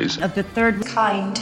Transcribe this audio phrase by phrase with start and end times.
[0.00, 1.38] to theories of the third kind.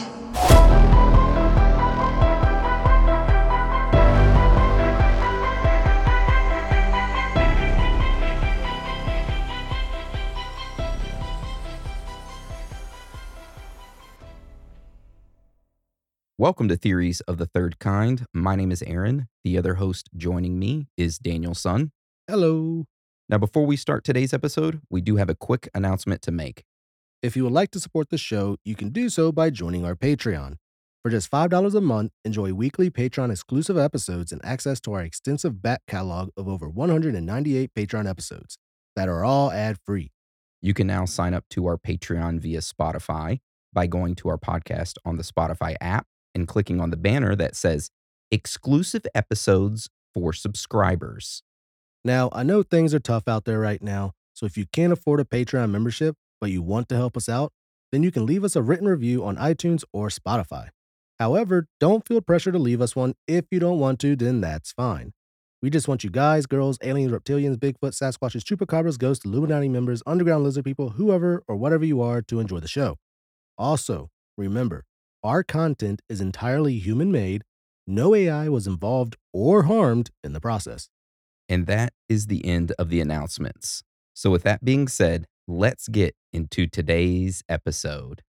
[16.37, 18.25] Welcome to Theories of the Third Kind.
[18.33, 19.27] My name is Aaron.
[19.43, 21.91] The other host joining me is Daniel Sun.
[22.29, 22.85] Hello.
[23.27, 26.63] Now, before we start today's episode, we do have a quick announcement to make.
[27.21, 29.93] If you would like to support the show, you can do so by joining our
[29.93, 30.55] Patreon.
[31.03, 35.61] For just $5 a month, enjoy weekly Patreon exclusive episodes and access to our extensive
[35.61, 38.57] back catalog of over 198 Patreon episodes
[38.95, 40.13] that are all ad free.
[40.61, 43.39] You can now sign up to our Patreon via Spotify
[43.73, 47.53] by going to our podcast on the Spotify app and clicking on the banner that
[47.53, 47.89] says
[48.31, 51.43] exclusive episodes for subscribers.
[52.05, 55.19] Now, I know things are tough out there right now, so if you can't afford
[55.19, 57.51] a Patreon membership, but you want to help us out,
[57.91, 60.69] then you can leave us a written review on iTunes or Spotify.
[61.19, 63.13] However, don't feel pressure to leave us one.
[63.27, 65.11] If you don't want to, then that's fine.
[65.61, 70.45] We just want you guys, girls, aliens, reptilians, Bigfoot, Sasquatches, Chupacabras, ghosts, Illuminati members, underground
[70.45, 72.95] lizard people, whoever or whatever you are to enjoy the show.
[73.57, 74.85] Also, remember,
[75.21, 77.43] our content is entirely human made.
[77.85, 80.87] No AI was involved or harmed in the process.
[81.49, 83.83] And that is the end of the announcements.
[84.13, 88.21] So, with that being said, let's get into today's episode.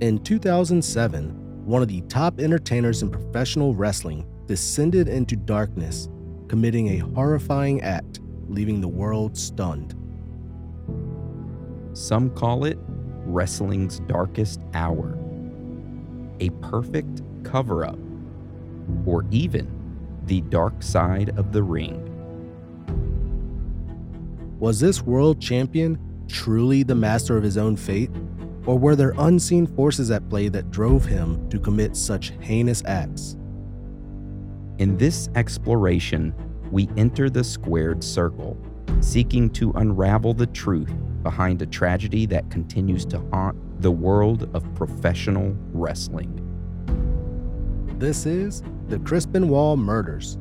[0.00, 6.08] In 2007, one of the top entertainers in professional wrestling descended into darkness,
[6.48, 9.94] committing a horrifying act, leaving the world stunned.
[11.92, 12.78] Some call it
[13.26, 15.18] wrestling's darkest hour,
[16.40, 17.98] a perfect cover up,
[19.06, 19.70] or even
[20.26, 22.04] the dark side of the ring.
[24.58, 28.10] Was this world champion truly the master of his own fate?
[28.66, 33.36] Or were there unseen forces at play that drove him to commit such heinous acts?
[34.78, 36.34] In this exploration,
[36.70, 38.58] we enter the squared circle,
[39.00, 44.74] seeking to unravel the truth behind a tragedy that continues to haunt the world of
[44.74, 46.44] professional wrestling.
[47.98, 50.38] This is the Chris Benoit Murders.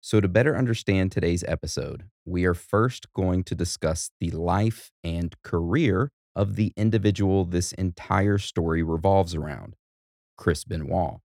[0.00, 5.34] So, to better understand today's episode, we are first going to discuss the life and
[5.42, 9.76] career of the individual this entire story revolves around,
[10.38, 11.18] Chris Benoit.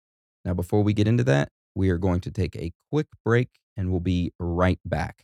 [0.44, 3.47] Now, before we get into that, we are going to take a quick break
[3.78, 5.24] and we'll be right back.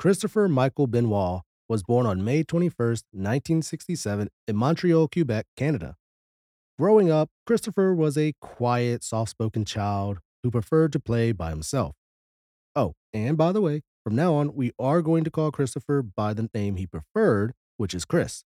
[0.00, 5.96] Christopher Michael Benoit was born on May 21st, 1967, in Montreal, Quebec, Canada.
[6.78, 11.96] Growing up, Christopher was a quiet, soft spoken child who preferred to play by himself.
[12.74, 16.32] Oh, and by the way, from now on, we are going to call Christopher by
[16.32, 18.42] the name he preferred, which is Chris.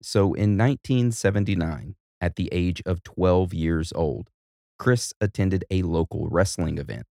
[0.00, 4.30] So in 1979, at the age of 12 years old,
[4.78, 7.04] Chris attended a local wrestling event.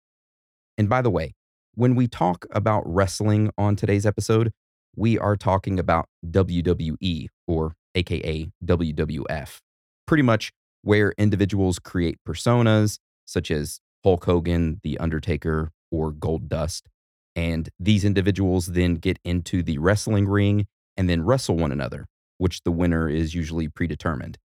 [0.76, 1.36] And by the way,
[1.76, 4.52] when we talk about wrestling on today's episode,
[4.96, 9.60] we are talking about WWE or AKA WWF
[10.06, 16.90] pretty much where individuals create personas such as Hulk Hogan, The Undertaker, or Gold Dust.
[17.36, 20.68] And these individuals then get into the wrestling ring
[20.98, 22.06] and then wrestle one another,
[22.38, 24.38] which the winner is usually predetermined.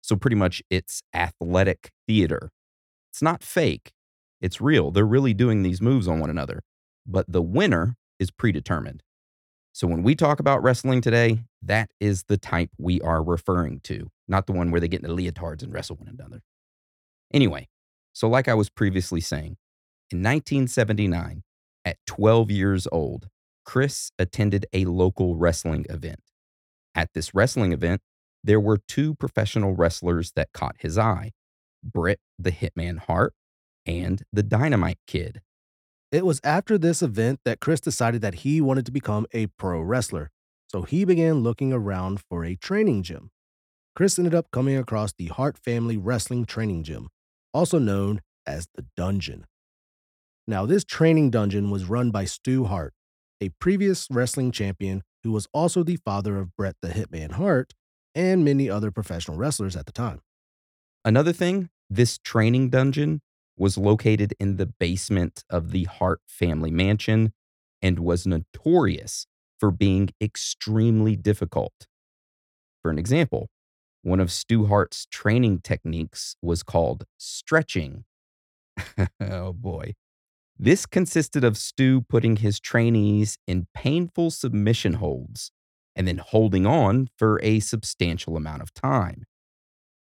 [0.00, 2.50] So, pretty much, it's athletic theater.
[3.12, 3.92] It's not fake,
[4.40, 4.90] it's real.
[4.90, 6.62] They're really doing these moves on one another,
[7.06, 9.02] but the winner is predetermined.
[9.72, 14.10] So, when we talk about wrestling today, that is the type we are referring to
[14.32, 16.42] not the one where they get in the leotards and wrestle one another.
[17.32, 17.68] Anyway,
[18.12, 19.56] so like I was previously saying,
[20.10, 21.42] in 1979,
[21.84, 23.28] at 12 years old,
[23.64, 26.20] Chris attended a local wrestling event.
[26.94, 28.00] At this wrestling event,
[28.42, 31.30] there were two professional wrestlers that caught his eye
[31.84, 33.34] Bret the Hitman Hart
[33.86, 35.40] and the Dynamite Kid.
[36.12, 39.80] It was after this event that Chris decided that he wanted to become a pro
[39.80, 40.30] wrestler,
[40.68, 43.30] so he began looking around for a training gym.
[43.96, 47.08] Chris ended up coming across the Hart Family Wrestling Training Gym,
[47.54, 49.46] also known as the Dungeon.
[50.46, 52.92] Now, this training dungeon was run by Stu Hart,
[53.40, 57.72] a previous wrestling champion who was also the father of Bret the Hitman Hart
[58.14, 60.20] and many other professional wrestlers at the time.
[61.06, 63.22] Another thing, this training dungeon
[63.62, 67.32] was located in the basement of the Hart family mansion
[67.80, 69.28] and was notorious
[69.60, 71.86] for being extremely difficult.
[72.82, 73.50] For an example,
[74.02, 78.04] one of Stu Hart's training techniques was called stretching.
[79.20, 79.94] oh boy.
[80.58, 85.52] This consisted of Stu putting his trainees in painful submission holds
[85.94, 89.22] and then holding on for a substantial amount of time.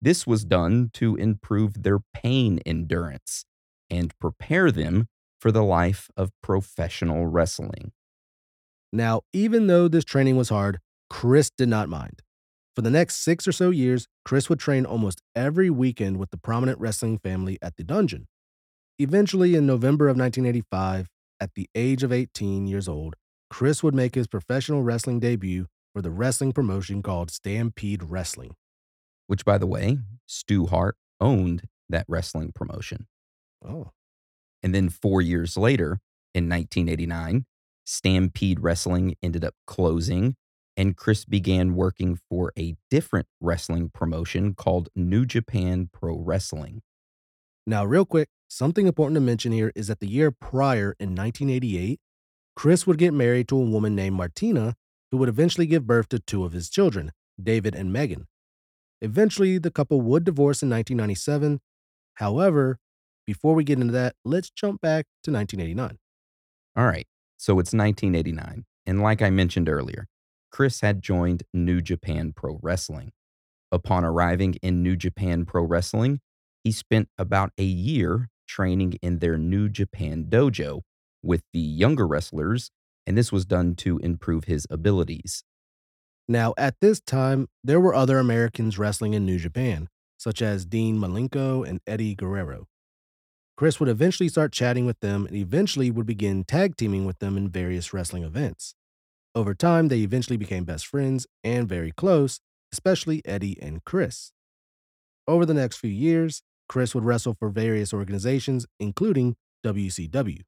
[0.01, 3.45] This was done to improve their pain endurance
[3.91, 5.09] and prepare them
[5.41, 7.93] for the life of professional wrestling.
[8.93, 10.79] Now, even though this training was hard,
[11.11, 12.23] Chris did not mind.
[12.75, 16.39] For the next six or so years, Chris would train almost every weekend with the
[16.39, 18.29] prominent wrestling family at the dungeon.
[18.99, 21.09] Eventually, in November of 1985,
[21.41, 23.15] at the age of 18 years old,
[23.51, 28.55] Chris would make his professional wrestling debut for the wrestling promotion called Stampede Wrestling.
[29.27, 33.07] Which, by the way, Stu Hart owned that wrestling promotion.
[33.67, 33.91] Oh.
[34.63, 36.01] And then four years later,
[36.35, 37.47] in 1989,
[37.85, 40.37] Stampede Wrestling ended up closing
[40.79, 46.83] and Chris began working for a different wrestling promotion called New Japan Pro Wrestling.
[47.67, 51.99] Now, real quick, something important to mention here is that the year prior, in 1988,
[52.55, 54.77] Chris would get married to a woman named Martina,
[55.11, 57.11] who would eventually give birth to two of his children,
[57.43, 58.29] David and Megan.
[59.03, 61.61] Eventually, the couple would divorce in 1997.
[62.15, 62.79] However,
[63.29, 65.99] before we get into that, let's jump back to 1989.
[66.75, 68.65] All right, so it's 1989.
[68.87, 70.07] And like I mentioned earlier,
[70.51, 73.13] Chris had joined New Japan Pro Wrestling.
[73.71, 76.21] Upon arriving in New Japan Pro Wrestling,
[76.65, 80.81] he spent about a year training in their New Japan dojo
[81.23, 82.71] with the younger wrestlers,
[83.07, 85.45] and this was done to improve his abilities.
[86.27, 90.99] Now, at this time, there were other Americans wrestling in New Japan, such as Dean
[90.99, 92.69] Malenko and Eddie Guerrero.
[93.59, 97.37] Chris would eventually start chatting with them and eventually would begin tag teaming with them
[97.37, 98.77] in various wrestling events.
[99.35, 102.39] Over time, they eventually became best friends and very close,
[102.73, 104.31] especially Eddie and Chris.
[105.27, 109.35] Over the next few years, Chris would wrestle for various organizations, including
[109.67, 110.43] WCW.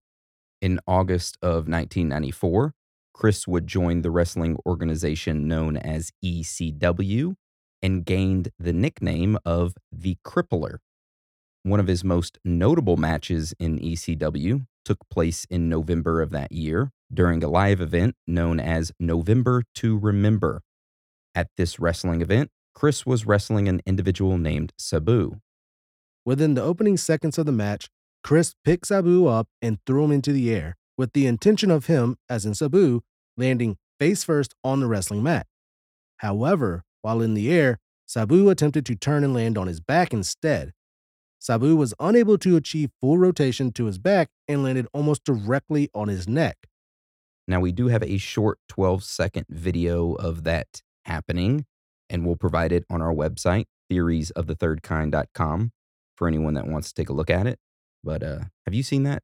[0.62, 2.74] In August of 1994,
[3.12, 7.34] Chris would join the wrestling organization known as ECW
[7.82, 10.76] and gained the nickname of the Crippler.
[11.62, 16.90] One of his most notable matches in ECW took place in November of that year
[17.12, 20.62] during a live event known as November to Remember.
[21.34, 25.40] At this wrestling event, Chris was wrestling an individual named Sabu.
[26.24, 27.88] Within the opening seconds of the match,
[28.24, 32.16] Chris picked Sabu up and threw him into the air with the intention of him,
[32.28, 33.00] as in Sabu,
[33.36, 35.46] landing face first on the wrestling mat.
[36.18, 40.72] However, while in the air, Sabu attempted to turn and land on his back instead.
[41.40, 46.08] Sabu was unable to achieve full rotation to his back and landed almost directly on
[46.08, 46.68] his neck.
[47.48, 51.64] Now, we do have a short 12 second video of that happening,
[52.10, 55.72] and we'll provide it on our website, theoriesofthethirdkind.com,
[56.16, 57.58] for anyone that wants to take a look at it.
[58.04, 59.22] But uh, have you seen that?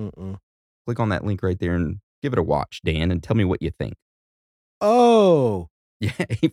[0.00, 0.38] Mm-mm.
[0.86, 3.44] Click on that link right there and give it a watch, Dan, and tell me
[3.44, 3.94] what you think.
[4.80, 5.68] Oh,
[6.00, 6.12] Yeah.
[6.30, 6.52] He,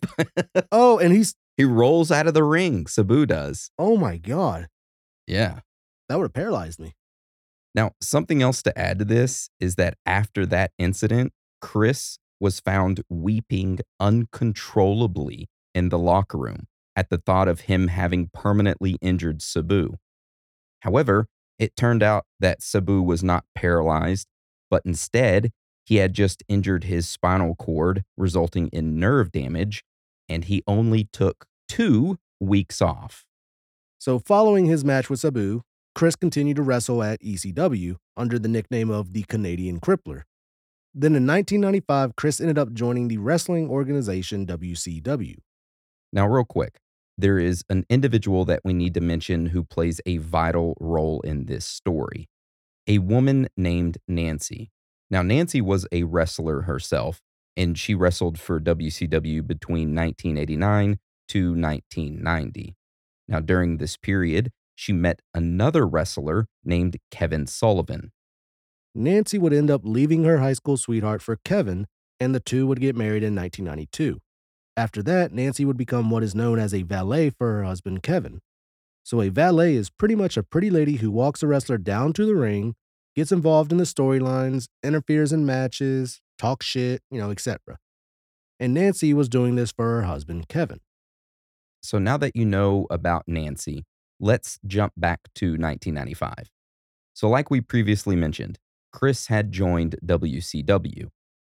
[0.72, 2.88] oh, and he's, he rolls out of the ring.
[2.88, 3.69] Sabu does.
[3.77, 4.67] oh my God,
[5.27, 5.60] Yeah.
[6.08, 6.94] that would have paralyzed me.
[7.74, 13.01] Now, something else to add to this is that after that incident, Chris was found
[13.10, 19.98] weeping uncontrollably in the locker room at the thought of him having permanently injured Sabu.
[20.82, 21.27] However,
[21.60, 24.27] it turned out that Sabu was not paralyzed,
[24.70, 25.51] but instead,
[25.86, 29.84] he had just injured his spinal cord, resulting in nerve damage,
[30.27, 33.25] and he only took two weeks off.
[33.98, 35.62] So, following his match with Sabu,
[35.94, 40.24] Chris continued to wrestle at ECW under the nickname of the Canadian Crippler.
[40.94, 45.38] Then in 1995, Chris ended up joining the wrestling organization WCW.
[46.14, 46.80] Now, real quick,
[47.18, 51.46] there is an individual that we need to mention who plays a vital role in
[51.46, 52.28] this story
[52.88, 54.72] a woman named Nancy.
[55.10, 57.22] Now, Nancy was a wrestler herself,
[57.58, 61.00] and she wrestled for WCW between 1989
[61.30, 62.75] to 1990.
[63.27, 68.12] Now, during this period, she met another wrestler named Kevin Sullivan.
[68.94, 71.88] Nancy would end up leaving her high school sweetheart for Kevin,
[72.20, 74.20] and the two would get married in 1992.
[74.77, 78.41] After that, Nancy would become what is known as a valet for her husband, Kevin.
[79.03, 82.25] So, a valet is pretty much a pretty lady who walks a wrestler down to
[82.25, 82.75] the ring,
[83.15, 87.77] gets involved in the storylines, interferes in matches, talks shit, you know, etc.
[88.60, 90.79] And Nancy was doing this for her husband, Kevin.
[91.86, 93.84] So now that you know about Nancy,
[94.20, 96.50] let's jump back to 1995.
[97.13, 98.58] So, like we previously mentioned,
[98.92, 101.10] Chris had joined WCW.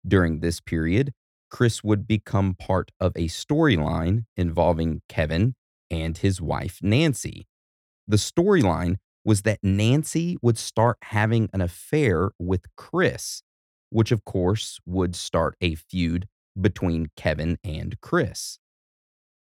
[0.07, 1.12] During this period,
[1.50, 5.55] Chris would become part of a storyline involving Kevin
[5.89, 7.48] and his wife, Nancy.
[8.07, 13.41] The storyline was that Nancy would start having an affair with Chris,
[13.89, 16.27] which of course would start a feud
[16.59, 18.59] between Kevin and Chris.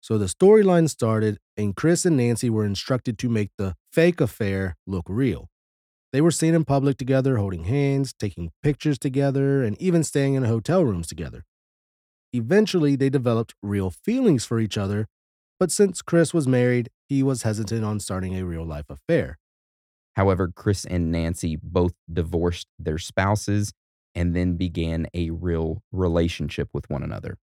[0.01, 4.75] So the storyline started, and Chris and Nancy were instructed to make the fake affair
[4.88, 5.48] look real.
[6.12, 10.43] They were seen in public together, holding hands, taking pictures together, and even staying in
[10.43, 11.46] hotel rooms together.
[12.34, 15.08] Eventually, they developed real feelings for each other,
[15.60, 19.38] but since Chris was married, he was hesitant on starting a real life affair.
[20.15, 23.72] However, Chris and Nancy both divorced their spouses
[24.15, 27.38] and then began a real relationship with one another.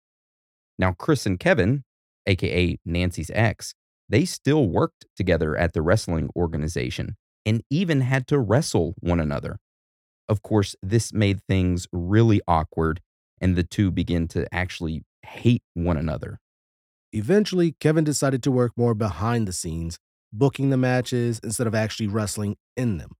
[0.78, 1.84] Now, Chris and Kevin,
[2.26, 3.74] aka Nancy's ex,
[4.08, 9.58] they still worked together at the wrestling organization and even had to wrestle one another.
[10.28, 13.00] Of course, this made things really awkward,
[13.40, 16.40] and the two began to actually hate one another.
[17.12, 19.98] Eventually, Kevin decided to work more behind the scenes,
[20.32, 23.12] booking the matches instead of actually wrestling in them.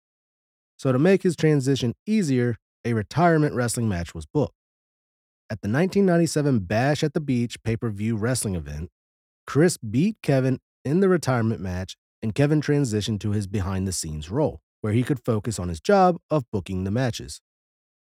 [0.77, 4.58] So, to make his transition easier, a retirement wrestling match was booked.
[5.51, 8.91] At the 1997 Bash at the Beach pay per view wrestling event,
[9.47, 14.31] Chris beat Kevin in the retirement match, and Kevin transitioned to his behind the scenes
[14.31, 17.41] role, where he could focus on his job of booking the matches.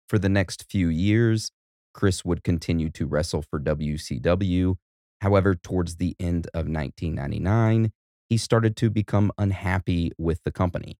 [0.07, 1.51] For the next few years,
[1.93, 4.75] Chris would continue to wrestle for WCW.
[5.19, 7.91] However, towards the end of 1999,
[8.29, 10.99] he started to become unhappy with the company.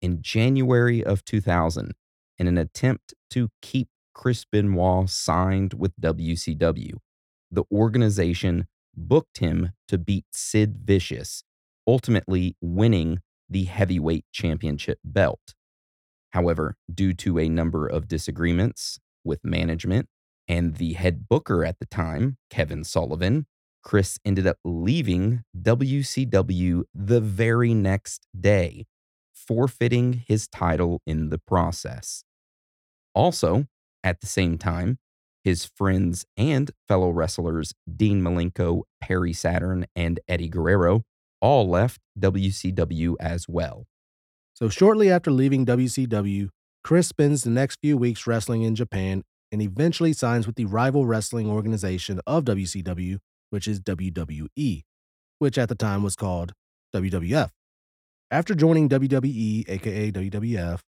[0.00, 1.92] In January of 2000,
[2.38, 6.94] in an attempt to keep Chris Benoit signed with WCW,
[7.50, 11.44] the organization booked him to beat Sid Vicious,
[11.86, 13.20] ultimately winning
[13.50, 15.54] the heavyweight championship belt.
[16.30, 20.08] However, due to a number of disagreements with management
[20.48, 23.44] and the head booker at the time, Kevin Sullivan,
[23.82, 28.86] Chris ended up leaving WCW the very next day,
[29.34, 32.24] forfeiting his title in the process.
[33.14, 33.66] Also,
[34.02, 34.98] at the same time,
[35.44, 41.02] his friends and fellow wrestlers Dean Malenko, Perry Saturn, and Eddie Guerrero
[41.40, 43.86] all left WCW as well.
[44.54, 46.48] So, shortly after leaving WCW,
[46.82, 49.22] Chris spends the next few weeks wrestling in Japan
[49.52, 53.18] and eventually signs with the rival wrestling organization of WCW,
[53.50, 54.82] which is WWE,
[55.38, 56.52] which at the time was called
[56.94, 57.50] WWF.
[58.30, 60.80] After joining WWE, aka WWF,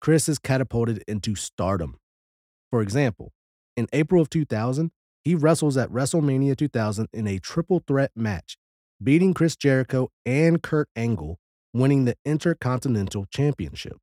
[0.00, 1.96] Chris is catapulted into stardom.
[2.70, 3.32] For example,
[3.76, 4.90] in April of 2000,
[5.22, 8.56] he wrestles at WrestleMania 2000 in a triple threat match,
[9.02, 11.38] beating Chris Jericho and Kurt Angle,
[11.74, 13.98] winning the Intercontinental Championship.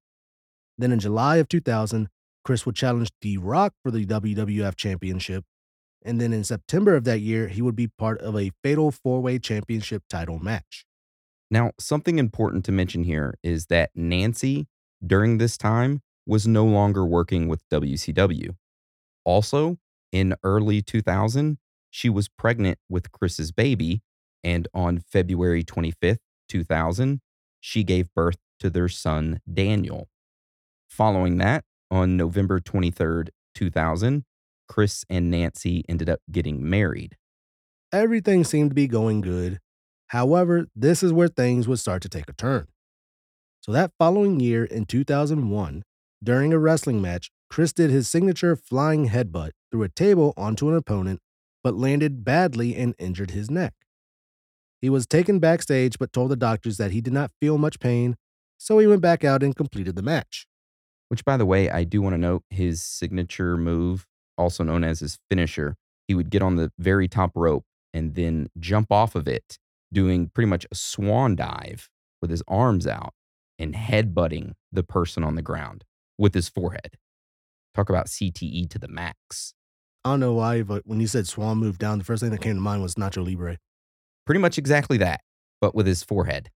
[0.77, 2.09] Then in July of 2000,
[2.45, 5.43] Chris would challenge The Rock for the WWF Championship.
[6.05, 9.21] And then in September of that year, he would be part of a fatal four
[9.21, 10.86] way championship title match.
[11.50, 14.67] Now, something important to mention here is that Nancy,
[15.05, 18.55] during this time, was no longer working with WCW.
[19.24, 19.77] Also,
[20.12, 21.57] in early 2000,
[21.89, 24.01] she was pregnant with Chris's baby,
[24.43, 26.19] and on February 25th,
[26.50, 27.22] 2000,
[27.60, 30.10] she gave birth to their son, Daniel.
[30.89, 34.24] Following that, on November 23rd, 2000,
[34.67, 37.17] Chris and Nancy ended up getting married.
[37.91, 39.60] Everything seemed to be going good.
[40.07, 42.67] However, this is where things would start to take a turn.
[43.62, 45.84] So, that following year in 2001,
[46.24, 50.75] during a wrestling match, Chris did his signature flying headbutt through a table onto an
[50.75, 51.19] opponent,
[51.63, 53.74] but landed badly and injured his neck.
[54.81, 58.15] He was taken backstage but told the doctors that he did not feel much pain,
[58.57, 60.47] so he went back out and completed the match.
[61.09, 64.05] Which, by the way, I do want to note his signature move,
[64.38, 65.75] also known as his finisher.
[66.07, 69.57] He would get on the very top rope and then jump off of it,
[69.93, 71.89] doing pretty much a swan dive
[72.21, 73.13] with his arms out
[73.57, 75.83] and headbutting the person on the ground
[76.17, 76.97] with his forehead.
[77.75, 79.53] Talk about CTE to the max.
[80.03, 82.41] I don't know why, but when you said Swan moved down, the first thing that
[82.41, 83.57] came to mind was Nacho Libre.
[84.25, 85.21] Pretty much exactly that,
[85.62, 86.50] but with his forehead.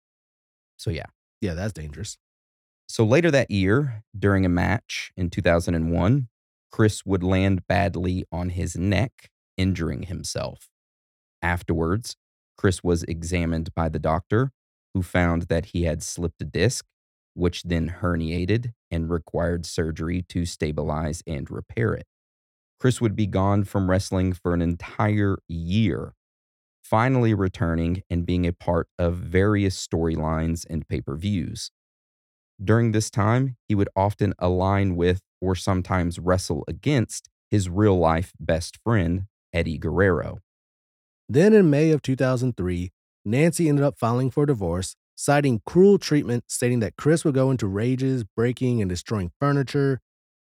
[0.78, 1.06] So, yeah.
[1.42, 2.18] Yeah, that's dangerous.
[2.88, 6.28] So later that year, during a match in 2001,
[6.72, 10.70] Chris would land badly on his neck, injuring himself.
[11.42, 12.16] Afterwards,
[12.58, 14.52] Chris was examined by the doctor,
[14.94, 16.86] who found that he had slipped a disc,
[17.34, 22.06] which then herniated and required surgery to stabilize and repair it.
[22.80, 26.14] Chris would be gone from wrestling for an entire year,
[26.84, 31.72] finally returning and being a part of various storylines and pay per views.
[32.64, 38.34] During this time, he would often align with or sometimes wrestle against his real life
[38.40, 39.24] best friend,
[39.54, 40.40] Eddie Guerrero.
[41.28, 42.92] Then in May of 2003,
[43.24, 47.68] Nancy ended up filing for divorce, citing cruel treatment, stating that Chris would go into
[47.68, 50.02] rages, breaking and destroying furniture.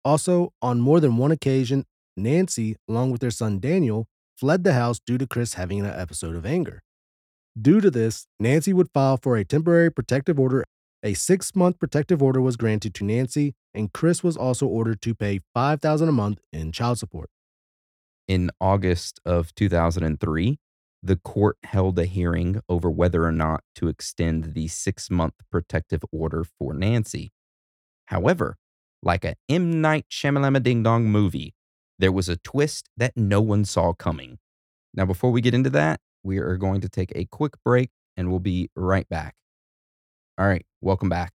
[0.04, 1.86] Also, on more than one occasion,
[2.18, 4.08] Nancy, along with their son Daniel,
[4.38, 6.84] fled the house due to Chris having an episode of anger.
[7.60, 10.66] Due to this, Nancy would file for a temporary protective order.
[11.02, 15.16] A six month protective order was granted to Nancy, and Chris was also ordered to
[15.16, 17.30] pay $5,000 a month in child support.
[18.28, 20.60] In August of 2003,
[21.04, 26.04] the court held a hearing over whether or not to extend the six month protective
[26.12, 27.32] order for Nancy.
[28.08, 28.58] However,
[29.04, 29.80] like a M.
[29.82, 31.54] Night Shyamalama Ding Dong movie,
[32.00, 34.40] there was a twist that no one saw coming.
[34.94, 38.30] Now, before we get into that, we are going to take a quick break and
[38.30, 39.36] we'll be right back.
[40.38, 41.34] All right, welcome back.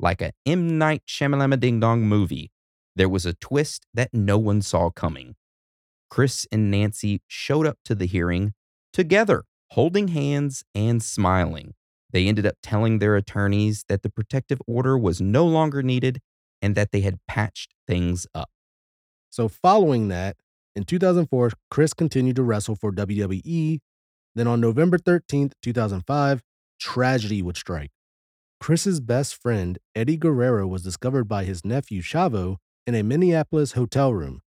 [0.00, 0.78] Like a M.
[0.78, 2.50] Night Shyamalama Ding Dong movie,
[2.96, 5.36] there was a twist that no one saw coming.
[6.10, 8.52] Chris and Nancy showed up to the hearing
[8.92, 11.74] together, holding hands and smiling.
[12.10, 16.20] They ended up telling their attorneys that the protective order was no longer needed
[16.60, 18.50] and that they had patched things up.
[19.30, 20.36] So, following that,
[20.76, 23.80] in 2004, Chris continued to wrestle for WWE.
[24.34, 26.42] Then on November 13th, 2005,
[26.78, 27.90] tragedy would strike.
[28.60, 34.14] Chris's best friend, Eddie Guerrero, was discovered by his nephew, Chavo, in a Minneapolis hotel
[34.14, 34.40] room.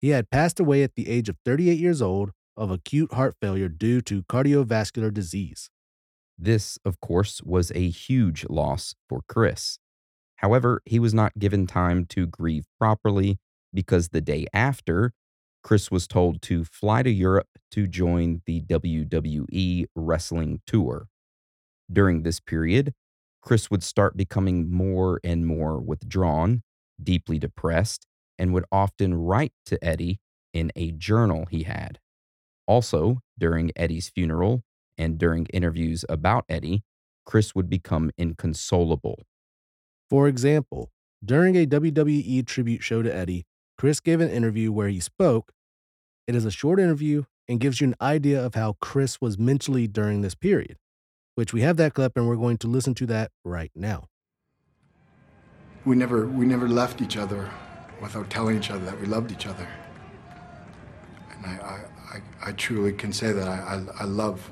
[0.00, 3.68] He had passed away at the age of 38 years old of acute heart failure
[3.68, 5.70] due to cardiovascular disease.
[6.38, 9.78] This, of course, was a huge loss for Chris.
[10.36, 13.38] However, he was not given time to grieve properly
[13.72, 15.12] because the day after,
[15.62, 21.08] Chris was told to fly to Europe to join the WWE wrestling tour.
[21.92, 22.94] During this period,
[23.42, 26.62] Chris would start becoming more and more withdrawn,
[27.02, 28.06] deeply depressed,
[28.38, 30.20] and would often write to Eddie
[30.52, 31.98] in a journal he had.
[32.68, 34.62] Also, during Eddie's funeral
[34.98, 36.84] and during interviews about Eddie,
[37.24, 39.22] Chris would become inconsolable.
[40.10, 40.90] For example,
[41.24, 43.46] during a WWE tribute show to Eddie,
[43.78, 45.52] Chris gave an interview where he spoke.
[46.26, 49.86] It is a short interview and gives you an idea of how Chris was mentally
[49.86, 50.76] during this period,
[51.36, 54.08] which we have that clip and we're going to listen to that right now.
[55.86, 57.50] We never we never left each other
[58.02, 59.66] without telling each other that we loved each other.
[61.30, 64.50] And I, I, I, I truly can say that I, I, I love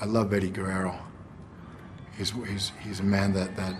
[0.00, 0.98] I love Eddie Guerrero.
[2.16, 3.74] He's, he's, he's a man that, that,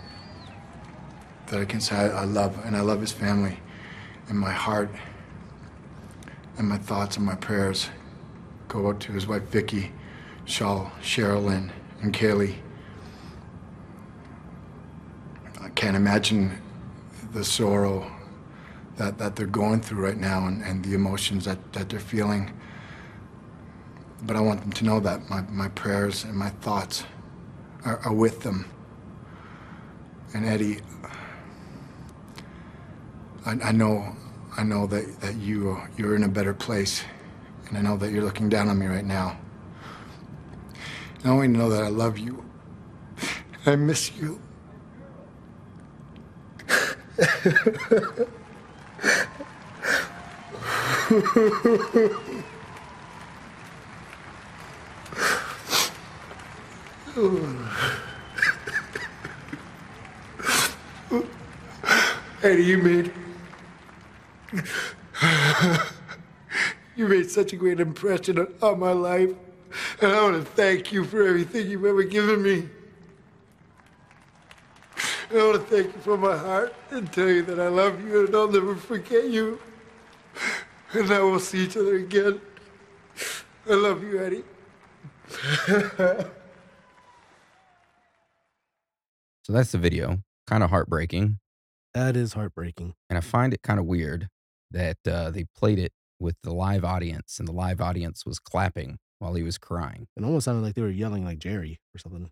[1.49, 3.59] that I can say I, I love, and I love his family
[4.29, 4.91] and my heart
[6.57, 7.91] and my thoughts and my prayers
[8.69, 9.91] go out to his wife Vickie,
[10.47, 12.57] Shaul, Cheryl, and, and Kaylie.
[15.61, 16.61] I can't imagine
[17.33, 18.11] the sorrow
[18.97, 22.53] that, that they're going through right now and, and the emotions that, that they're feeling.
[24.27, 27.05] But I want them to know that my, my prayers and my thoughts
[27.85, 28.65] are, are with them.
[30.33, 30.81] And Eddie,
[33.45, 34.17] I, I know,
[34.57, 37.05] I know that, that you you're in a better place,
[37.69, 39.39] and I know that you're looking down on me right now.
[41.23, 42.45] And I to know that I love you.
[43.67, 44.41] I miss you.
[62.43, 63.13] Eddie, you made
[66.97, 69.31] you made such a great impression on, on my life.
[70.03, 72.69] And I want to thank you for everything you've ever given me.
[75.31, 78.05] And I want to thank you from my heart and tell you that I love
[78.05, 79.61] you and I'll never forget you.
[80.93, 82.41] And I will see each other again.
[83.71, 84.43] I love you, Eddie.
[89.45, 90.23] So that's the video.
[90.47, 91.39] Kind of heartbreaking.
[91.95, 92.95] That is heartbreaking.
[93.09, 94.29] And I find it kind of weird
[94.71, 98.99] that uh, they played it with the live audience and the live audience was clapping
[99.19, 100.07] while he was crying.
[100.17, 102.31] It almost sounded like they were yelling like Jerry or something.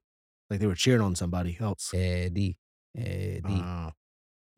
[0.50, 1.90] Like they were cheering on somebody else.
[1.94, 2.56] Eddie,
[2.94, 3.90] the- Uh,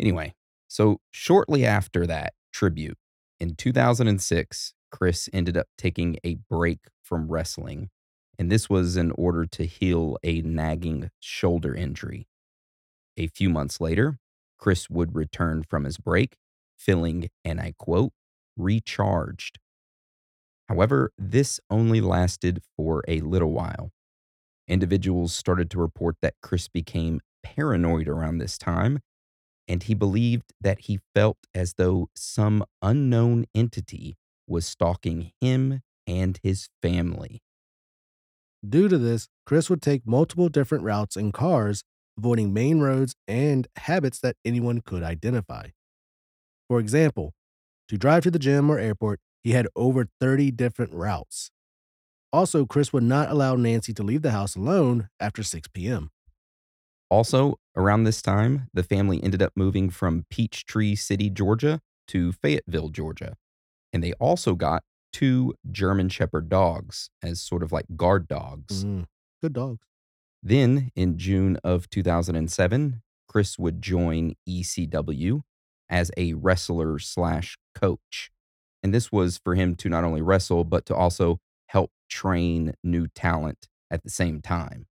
[0.00, 0.34] Anyway,
[0.66, 2.98] so shortly after that tribute
[3.38, 7.90] in 2006, Chris ended up taking a break from wrestling.
[8.38, 12.26] And this was in order to heal a nagging shoulder injury.
[13.16, 14.18] A few months later,
[14.58, 16.36] Chris would return from his break,
[16.76, 18.12] feeling, and I quote,
[18.56, 19.58] recharged.
[20.68, 23.90] However, this only lasted for a little while.
[24.66, 29.00] Individuals started to report that Chris became paranoid around this time
[29.68, 36.38] and he believed that he felt as though some unknown entity was stalking him and
[36.42, 37.40] his family.
[38.66, 41.82] Due to this, Chris would take multiple different routes in cars,
[42.16, 45.68] avoiding main roads and habits that anyone could identify.
[46.68, 47.34] For example,
[47.88, 51.50] to drive to the gym or airport, he had over 30 different routes.
[52.32, 56.10] Also, Chris would not allow Nancy to leave the house alone after 6 p.m.
[57.10, 62.88] Also, around this time, the family ended up moving from Peachtree City, Georgia to Fayetteville,
[62.88, 63.36] Georgia.
[63.92, 68.84] And they also got two German Shepherd dogs as sort of like guard dogs.
[68.84, 69.04] Mm,
[69.40, 69.86] good dogs.
[70.46, 75.40] Then, in June of 2007, Chris would join ECW
[75.88, 78.30] as a wrestler slash coach.
[78.82, 83.06] And this was for him to not only wrestle, but to also help train new
[83.06, 84.86] talent at the same time.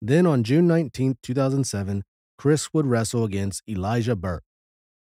[0.00, 2.02] Then on June 19, 2007,
[2.38, 4.44] Chris would wrestle against Elijah Burke.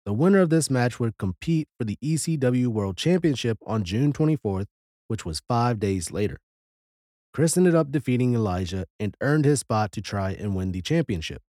[0.06, 4.66] The winner of this match would compete for the ECW World Championship on June 24th,
[5.08, 6.38] which was five days later.
[7.34, 11.42] Chris ended up defeating Elijah and earned his spot to try and win the championship.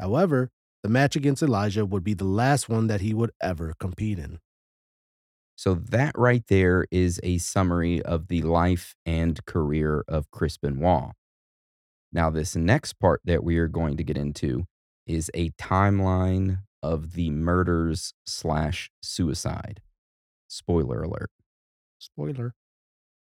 [0.00, 0.50] However,
[0.82, 4.40] the match against Elijah would be the last one that he would ever compete in.
[5.54, 11.12] So, that right there is a summary of the life and career of Chris Benoit.
[12.12, 14.66] Now, this next part that we are going to get into
[15.06, 19.80] is a timeline of the murders slash suicide.
[20.48, 21.30] Spoiler alert.
[21.98, 22.54] Spoiler.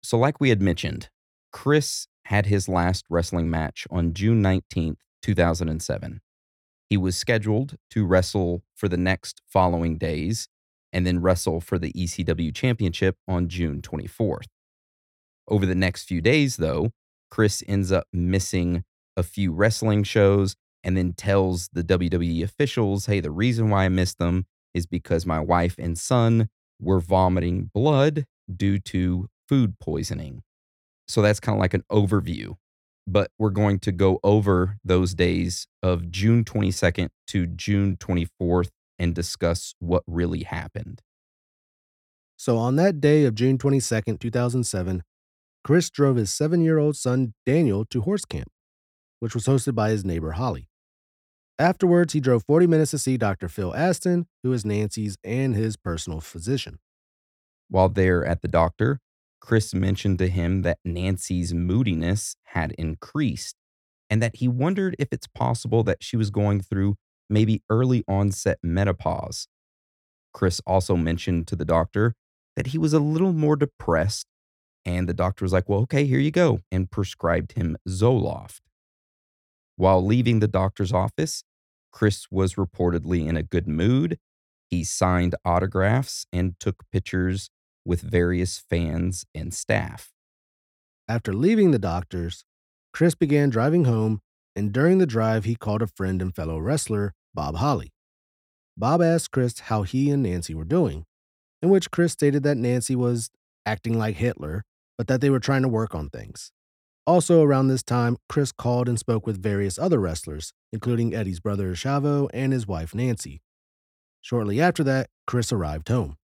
[0.01, 1.09] So, like we had mentioned,
[1.55, 6.19] Chris had his last wrestling match on June 19th, 2007.
[6.89, 10.49] He was scheduled to wrestle for the next following days
[10.91, 14.47] and then wrestle for the ECW championship on June 24th.
[15.47, 16.91] Over the next few days, though,
[17.31, 18.83] Chris ends up missing
[19.15, 23.89] a few wrestling shows and then tells the WWE officials, hey, the reason why I
[23.89, 26.49] missed them is because my wife and son
[26.81, 30.43] were vomiting blood due to food poisoning.
[31.07, 32.55] So that's kind of like an overview.
[33.07, 39.13] But we're going to go over those days of June 22nd to June 24th and
[39.13, 41.01] discuss what really happened.
[42.37, 45.03] So on that day of June 22nd, 2007,
[45.63, 48.49] Chris drove his seven year old son Daniel to horse camp,
[49.19, 50.67] which was hosted by his neighbor Holly.
[51.57, 53.47] Afterwards, he drove 40 minutes to see Dr.
[53.47, 56.79] Phil Astin, who is Nancy's and his personal physician.
[57.69, 58.99] While there at the doctor,
[59.45, 63.55] Chris mentioned to him that Nancy's moodiness had increased
[64.09, 66.95] and that he wondered if it's possible that she was going through
[67.29, 69.47] maybe early onset menopause.
[70.33, 72.15] Chris also mentioned to the doctor
[72.55, 74.25] that he was a little more depressed,
[74.83, 78.61] and the doctor was like, Well, okay, here you go, and prescribed him Zoloft.
[79.75, 81.43] While leaving the doctor's office,
[81.91, 84.17] Chris was reportedly in a good mood.
[84.71, 87.51] He signed autographs and took pictures
[87.85, 90.11] with various fans and staff.
[91.07, 92.43] After leaving the doctors,
[92.93, 94.21] Chris began driving home,
[94.55, 97.91] and during the drive, he called a friend and fellow wrestler, Bob Holly.
[98.77, 101.05] Bob asked Chris how he and Nancy were doing,
[101.61, 103.29] in which Chris stated that Nancy was
[103.65, 104.63] acting like Hitler,
[104.97, 106.51] but that they were trying to work on things.
[107.07, 111.73] Also, around this time, Chris called and spoke with various other wrestlers, including Eddie's brother
[111.73, 113.41] Chavo and his wife Nancy.
[114.21, 116.17] Shortly after that, Chris arrived home.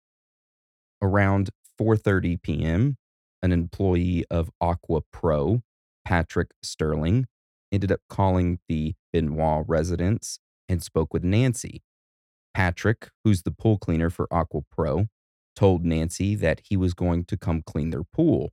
[1.02, 2.96] Around 4:30 p.m.,
[3.42, 5.62] an employee of Aqua Pro,
[6.04, 7.26] Patrick Sterling,
[7.72, 11.82] ended up calling the Benoit residence and spoke with Nancy.
[12.54, 15.06] Patrick, who's the pool cleaner for Aqua Pro,
[15.56, 18.50] told Nancy that he was going to come clean their pool.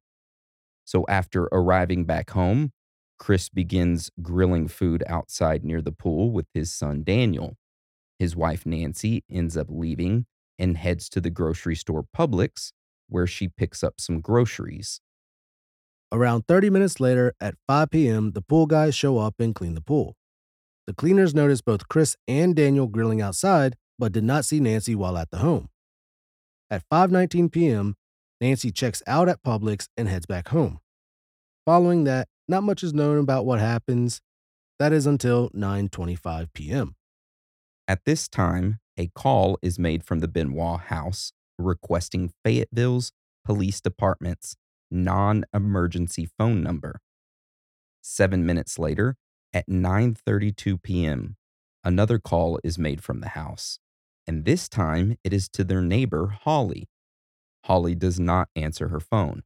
[0.85, 2.71] So after arriving back home,
[3.19, 7.57] Chris begins grilling food outside near the pool with his son Daniel.
[8.19, 10.25] His wife Nancy ends up leaving
[10.59, 12.71] and heads to the grocery store Publix,
[13.09, 15.01] where she picks up some groceries.
[16.11, 19.81] Around 30 minutes later, at 5 p.m., the pool guys show up and clean the
[19.81, 20.15] pool.
[20.85, 25.17] The cleaners notice both Chris and Daniel grilling outside, but did not see Nancy while
[25.17, 25.69] at the home.
[26.69, 27.95] At 5:19 p.m.,
[28.39, 30.79] Nancy checks out at Publix and heads back home.
[31.65, 34.21] Following that, not much is known about what happens.
[34.79, 36.95] That is until 9:25 p.m.
[37.87, 43.11] At this time, a call is made from the Benoit house requesting Fayetteville's
[43.45, 44.55] police department's
[44.91, 46.99] non emergency phone number.
[48.01, 49.15] Seven minutes later,
[49.53, 51.35] at 9:32 p.m.,
[51.83, 53.79] another call is made from the house,
[54.25, 56.87] and this time it is to their neighbor Holly.
[57.65, 59.43] Holly does not answer her phone.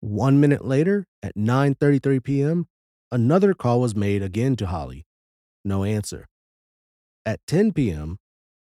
[0.00, 2.66] One minute later, at 9:33 p.m.,
[3.10, 5.06] another call was made again to Holly.
[5.64, 6.26] No answer.
[7.24, 8.18] At 10 p.m.,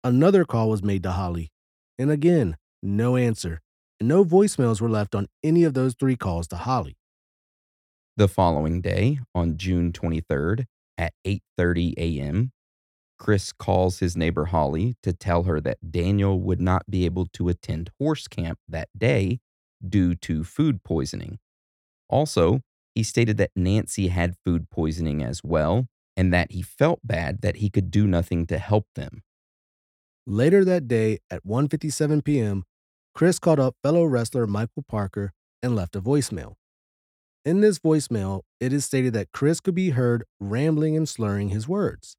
[0.05, 1.51] another call was made to Holly,
[1.99, 3.61] and again, no answer.
[4.01, 6.97] And no voicemails were left on any of those three calls to Holly.
[8.17, 10.67] The following day, on June 23rd
[10.99, 12.53] at 8:30 a.m.,
[13.19, 17.49] Chris calls his neighbor Holly to tell her that Daniel would not be able to
[17.49, 19.41] attend horse camp that day
[19.87, 21.39] due to food poisoning.
[22.09, 22.61] Also,
[22.95, 25.87] he stated that Nancy had food poisoning as well
[26.17, 29.23] and that he felt bad that he could do nothing to help them.
[30.27, 32.63] Later that day at 1:57 p.m.,
[33.13, 36.55] Chris called up fellow wrestler Michael Parker and left a voicemail.
[37.45, 41.67] In this voicemail, it is stated that Chris could be heard rambling and slurring his
[41.67, 42.17] words.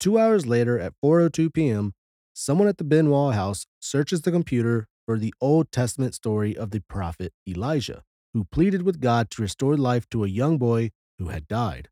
[0.00, 1.92] 2 hours later at 4:02 p.m.,
[2.32, 6.80] someone at the Benoit house searches the computer for the Old Testament story of the
[6.80, 8.02] prophet Elijah,
[8.32, 11.90] who pleaded with God to restore life to a young boy who had died.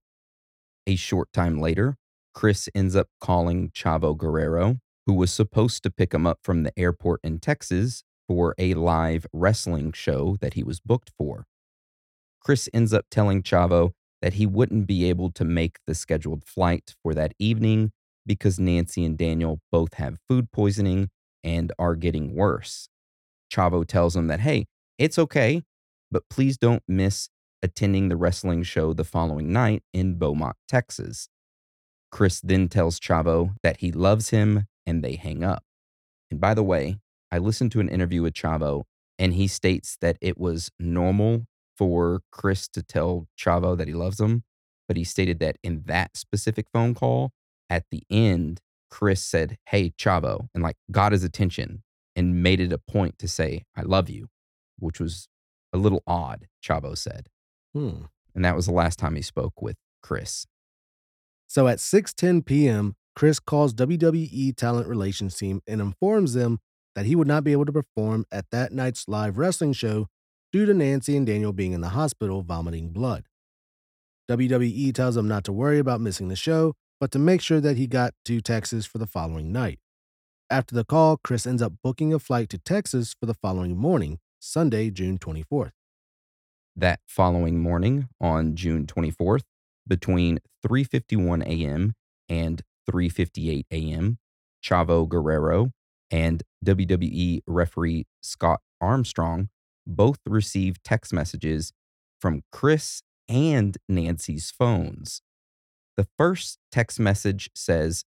[0.87, 1.97] A short time later,
[2.33, 6.79] Chris ends up calling Chavo Guerrero, who was supposed to pick him up from the
[6.79, 11.47] airport in Texas for a live wrestling show that he was booked for.
[12.43, 16.95] Chris ends up telling Chavo that he wouldn't be able to make the scheduled flight
[17.03, 17.91] for that evening
[18.27, 21.09] because Nancy and Daniel both have food poisoning
[21.43, 22.91] and are getting worse.
[23.51, 24.67] Chavo tells him that, hey,
[24.99, 25.63] it's okay,
[26.11, 27.31] but please don't miss
[27.63, 31.31] attending the wrestling show the following night in Beaumont, Texas.
[32.13, 35.63] Chris then tells Chavo that he loves him and they hang up.
[36.31, 36.97] And by the way,
[37.31, 38.85] I listened to an interview with Chavo
[39.19, 41.47] and he states that it was normal
[41.77, 44.45] for Chris to tell Chavo that he loves him,
[44.87, 47.33] but he stated that in that specific phone call,
[47.69, 51.83] at the end, Chris said, Hey, Chavo, and like got his attention
[52.17, 54.29] and made it a point to say, I love you,
[54.79, 55.29] which was
[55.73, 57.29] a little odd, Chavo said.
[57.75, 58.07] Hmm.
[58.35, 60.47] And that was the last time he spoke with Chris.
[61.47, 66.61] So at 6:10 p.m., Chris calls WWE Talent Relations team and informs them
[66.95, 70.07] that he would not be able to perform at that night's live wrestling show
[70.53, 73.25] due to Nancy and Daniel being in the hospital vomiting blood.
[74.31, 77.77] WWE tells him not to worry about missing the show, but to make sure that
[77.77, 79.81] he got to Texas for the following night.
[80.49, 84.21] After the call, Chris ends up booking a flight to Texas for the following morning,
[84.39, 85.73] Sunday, June 24th.
[86.77, 89.43] That following morning on June 24th,
[89.89, 91.95] between 3:51 a.m.
[92.29, 94.19] and 3:58 a.m.,
[94.65, 95.71] Chavo Guerrero
[96.11, 99.49] and WWE referee Scott Armstrong
[99.87, 101.73] both received text messages
[102.21, 105.23] from Chris and Nancy's phones.
[105.97, 108.05] The first text message says,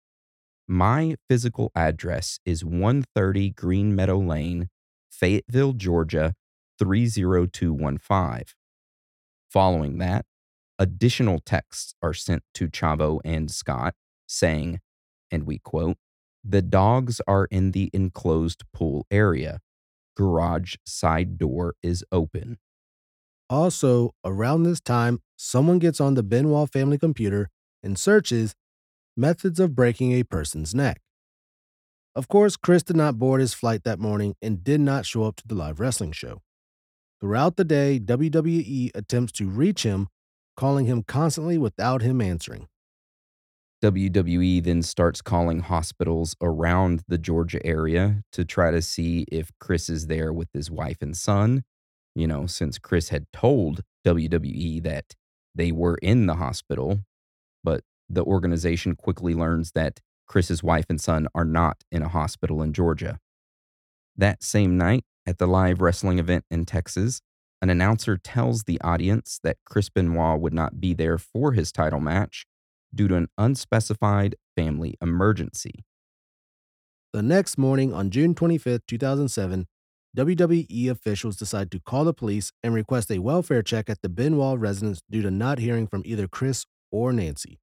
[0.67, 4.69] My physical address is 130 Green Meadow Lane,
[5.11, 6.33] Fayetteville, Georgia
[6.79, 8.43] 30215.
[9.49, 10.25] Following that,
[10.79, 13.93] additional texts are sent to Chavo and Scott
[14.31, 14.79] saying,
[15.29, 15.97] and we quote,
[16.43, 19.59] the dogs are in the enclosed pool area.
[20.17, 22.57] Garage side door is open.
[23.49, 27.49] Also, around this time, someone gets on the Benoit family computer
[27.83, 28.55] and searches
[29.15, 31.01] methods of breaking a person's neck.
[32.15, 35.35] Of course, Chris did not board his flight that morning and did not show up
[35.37, 36.41] to the live wrestling show.
[37.19, 40.07] Throughout the day, WWE attempts to reach him,
[40.57, 42.67] calling him constantly without him answering.
[43.83, 49.89] WWE then starts calling hospitals around the Georgia area to try to see if Chris
[49.89, 51.63] is there with his wife and son.
[52.13, 55.15] You know, since Chris had told WWE that
[55.55, 56.99] they were in the hospital,
[57.63, 62.61] but the organization quickly learns that Chris's wife and son are not in a hospital
[62.61, 63.19] in Georgia.
[64.15, 67.21] That same night, at the live wrestling event in Texas,
[67.61, 71.99] an announcer tells the audience that Chris Benoit would not be there for his title
[71.99, 72.45] match
[72.93, 75.85] due to an unspecified family emergency.
[77.13, 79.67] The next morning, on June 25, 2007,
[80.17, 84.59] WWE officials decide to call the police and request a welfare check at the Benoit
[84.59, 87.59] residence due to not hearing from either Chris or Nancy.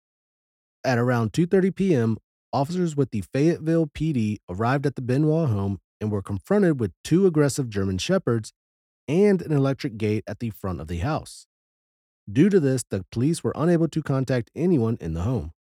[0.84, 2.16] At around 2:30 p.m.,
[2.52, 7.26] officers with the Fayetteville PD arrived at the Benoit home and were confronted with two
[7.26, 8.52] aggressive German shepherds
[9.08, 11.47] and an electric gate at the front of the house.
[12.30, 15.52] Due to this, the police were unable to contact anyone in the home.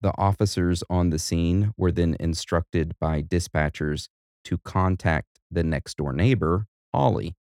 [0.00, 4.08] The officers on the scene were then instructed by dispatchers
[4.44, 7.36] to contact the next door neighbor, Holly.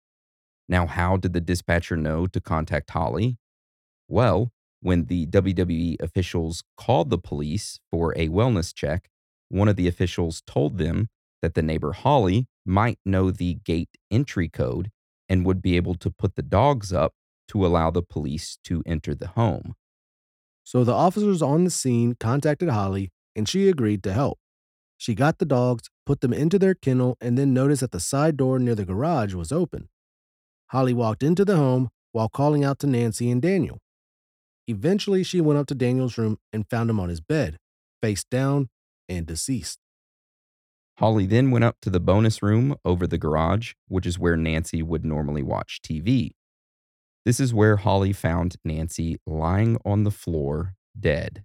[0.69, 3.37] Now, how did the dispatcher know to contact Holly?
[4.09, 9.11] Well, when the WWE officials called the police for a wellness check,
[9.51, 11.09] one of the officials told them
[11.43, 14.91] that the neighbor Holly might know the gate entry code
[15.29, 17.13] and would be able to put the dogs up
[17.49, 19.75] to allow the police to enter the home.
[20.65, 24.39] So the officers on the scene contacted Holly and she agreed to help.
[24.97, 28.37] She got the dogs, put them into their kennel, and then noticed that the side
[28.37, 29.91] door near the garage was open.
[30.69, 33.79] Holly walked into the home while calling out to Nancy and Daniel.
[34.67, 37.59] Eventually, she went up to Daniel's room and found him on his bed,
[38.03, 38.69] face down
[39.09, 39.79] and deceased.
[40.99, 44.83] Holly then went up to the bonus room over the garage, which is where Nancy
[44.83, 46.31] would normally watch TV.
[47.27, 51.43] This is where Holly found Nancy lying on the floor, dead.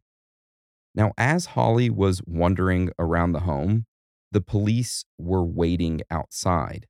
[0.93, 3.87] Now, as Holly was wandering around the home,
[4.31, 6.85] the police were waiting outside.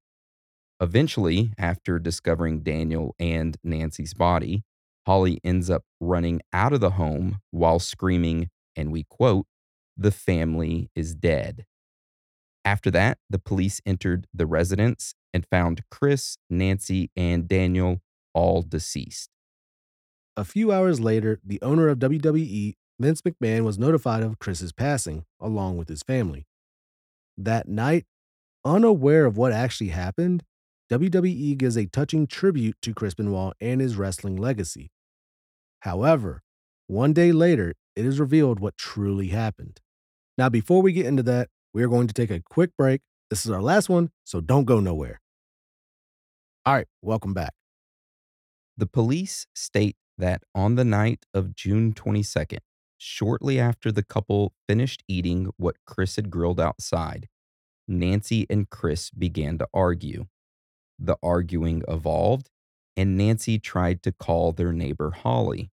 [0.81, 4.65] Eventually, after discovering Daniel and Nancy's body,
[5.07, 9.45] Holly ends up running out of the home while screaming, and we quote,
[9.95, 11.63] The family is dead.
[12.65, 18.01] After that, the police entered the residence and found Chris, Nancy, and Daniel
[18.33, 19.29] all deceased.
[20.37, 25.25] A few hours later, the owner of WWE Vince McMahon was notified of Chris's passing,
[25.39, 26.45] along with his family.
[27.37, 28.05] That night,
[28.63, 30.43] unaware of what actually happened,
[30.91, 34.91] WWE gives a touching tribute to Chris Benoit and his wrestling legacy.
[35.79, 36.43] However,
[36.87, 39.79] one day later, it is revealed what truly happened.
[40.37, 43.01] Now, before we get into that, we are going to take a quick break.
[43.29, 45.21] This is our last one, so don't go nowhere.
[46.65, 47.53] All right, welcome back.
[48.81, 52.61] The police state that on the night of June 22nd,
[52.97, 57.27] shortly after the couple finished eating what Chris had grilled outside,
[57.87, 60.25] Nancy and Chris began to argue.
[60.97, 62.49] The arguing evolved,
[62.97, 65.69] and Nancy tried to call their neighbor Holly.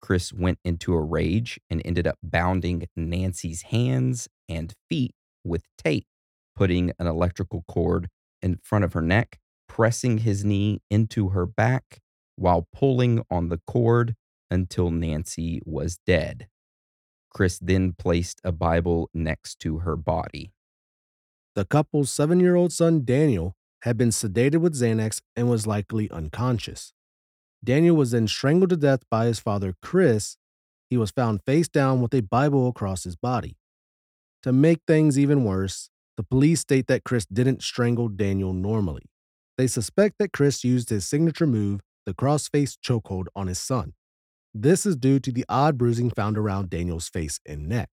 [0.00, 5.12] Chris went into a rage and ended up bounding Nancy's hands and feet
[5.44, 6.06] with tape,
[6.54, 8.08] putting an electrical cord
[8.40, 12.00] in front of her neck, pressing his knee into her back
[12.36, 14.14] while pulling on the cord
[14.50, 16.48] until Nancy was dead.
[17.30, 20.52] Chris then placed a Bible next to her body.
[21.54, 26.10] The couple's seven year old son, Daniel, had been sedated with Xanax and was likely
[26.10, 26.92] unconscious.
[27.62, 30.36] Daniel was then strangled to death by his father, Chris.
[30.88, 33.56] He was found face down with a Bible across his body.
[34.44, 39.02] To make things even worse, the police state that Chris didn't strangle Daniel normally.
[39.58, 43.92] They suspect that Chris used his signature move, the crossface chokehold, on his son.
[44.54, 47.90] This is due to the odd bruising found around Daniel's face and neck.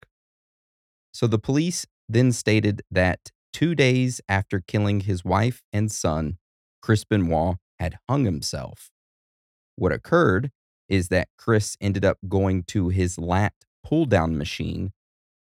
[1.14, 6.36] So the police then stated that two days after killing his wife and son,
[6.82, 8.90] Chris Benoit had hung himself.
[9.76, 10.50] What occurred
[10.88, 14.92] is that Chris ended up going to his lat pull down machine,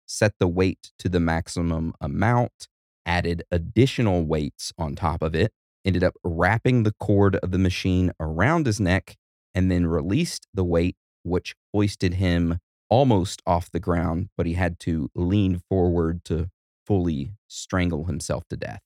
[0.06, 2.68] set the weight to the maximum amount,
[3.06, 5.52] added additional weights on top of it,
[5.86, 9.18] ended up wrapping the cord of the machine around his neck,
[9.54, 14.80] and then released the weight which hoisted him almost off the ground, but he had
[14.80, 16.50] to lean forward to
[16.86, 18.82] fully strangle himself to death.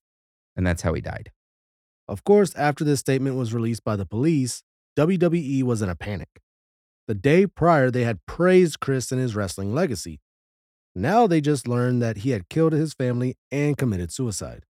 [0.56, 1.32] And that's how he died.
[2.08, 4.62] Of course, after this statement was released by the police,
[4.98, 6.42] WWE was in a panic.
[7.08, 10.20] The day prior, they had praised Chris and his wrestling legacy.
[10.96, 14.66] Now they just learned that he had killed his family and committed suicide.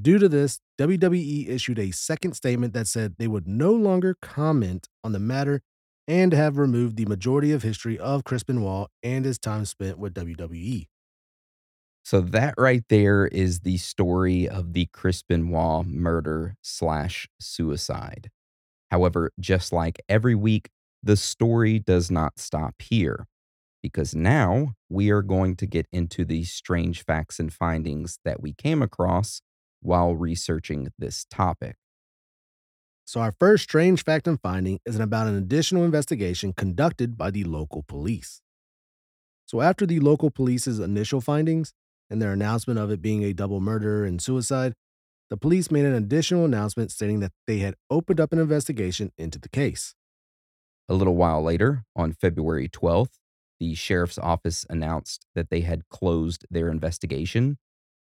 [0.00, 4.88] Due to this, WWE issued a second statement that said they would no longer comment
[5.04, 5.60] on the matter
[6.08, 10.14] and have removed the majority of history of Chris Benoit and his time spent with
[10.14, 10.86] WWE.
[12.04, 18.30] So that right there is the story of the Chris Benoit murder slash suicide.
[18.90, 20.70] However, just like every week,
[21.02, 23.26] the story does not stop here
[23.82, 28.54] because now we are going to get into the strange facts and findings that we
[28.54, 29.42] came across
[29.82, 31.76] while researching this topic.
[33.04, 37.44] So, our first strange fact and finding is about an additional investigation conducted by the
[37.44, 38.40] local police.
[39.46, 41.74] So, after the local police's initial findings
[42.08, 44.74] and their announcement of it being a double murder and suicide,
[45.30, 49.38] the police made an additional announcement stating that they had opened up an investigation into
[49.38, 49.94] the case.
[50.88, 53.18] A little while later, on February 12th,
[53.58, 57.58] the sheriff's office announced that they had closed their investigation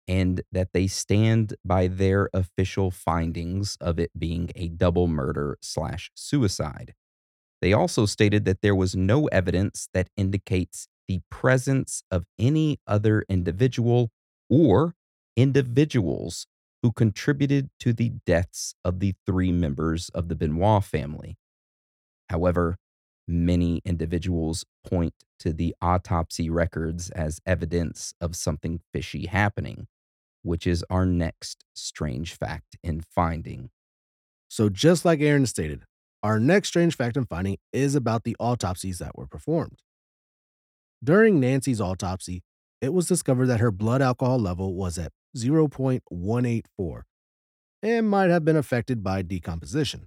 [0.09, 6.11] and that they stand by their official findings of it being a double murder slash
[6.15, 6.95] suicide.
[7.61, 13.25] They also stated that there was no evidence that indicates the presence of any other
[13.29, 14.11] individual
[14.51, 14.95] or
[15.37, 16.47] individuals
[16.83, 21.37] who contributed to the deaths of the three members of the Benoit family.
[22.29, 22.79] However,
[23.27, 29.87] many individuals point to the autopsy records as evidence of something fishy happening,
[30.43, 33.71] which is our next strange fact in finding.
[34.49, 35.85] So, just like Aaron stated,
[36.23, 39.81] our next strange fact and finding is about the autopsies that were performed.
[41.03, 42.43] During Nancy's autopsy,
[42.81, 47.03] it was discovered that her blood alcohol level was at 0.184
[47.83, 50.07] and might have been affected by decomposition.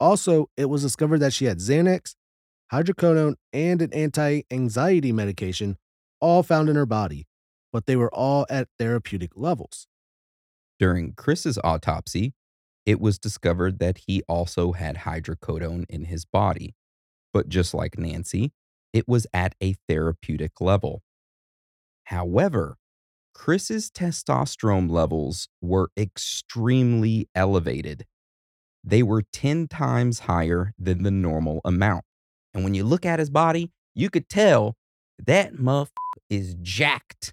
[0.00, 2.14] Also, it was discovered that she had Xanax,
[2.72, 5.76] hydrocodone, and an anti anxiety medication
[6.20, 7.26] all found in her body,
[7.72, 9.86] but they were all at therapeutic levels.
[10.78, 12.34] During Chris's autopsy,
[12.86, 16.74] it was discovered that he also had hydrocodone in his body.
[17.32, 18.52] But just like Nancy,
[18.92, 21.02] it was at a therapeutic level.
[22.04, 22.76] However,
[23.34, 28.06] Chris's testosterone levels were extremely elevated.
[28.82, 32.04] They were 10 times higher than the normal amount.
[32.54, 34.76] And when you look at his body, you could tell
[35.18, 35.90] that muff
[36.28, 37.32] is jacked.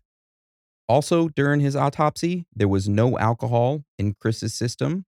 [0.88, 5.06] Also, during his autopsy, there was no alcohol in Chris's system.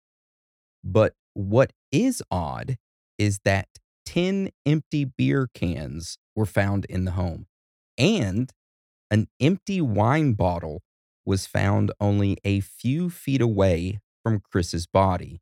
[0.83, 2.77] But what is odd
[3.17, 3.67] is that
[4.05, 7.47] 10 empty beer cans were found in the home,
[7.97, 8.51] and
[9.11, 10.81] an empty wine bottle
[11.25, 15.41] was found only a few feet away from Chris's body.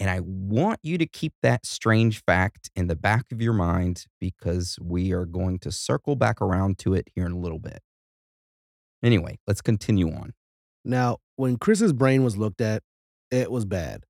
[0.00, 4.06] And I want you to keep that strange fact in the back of your mind
[4.18, 7.80] because we are going to circle back around to it here in a little bit.
[9.02, 10.32] Anyway, let's continue on.
[10.86, 12.82] Now, when Chris's brain was looked at,
[13.30, 14.04] it was bad.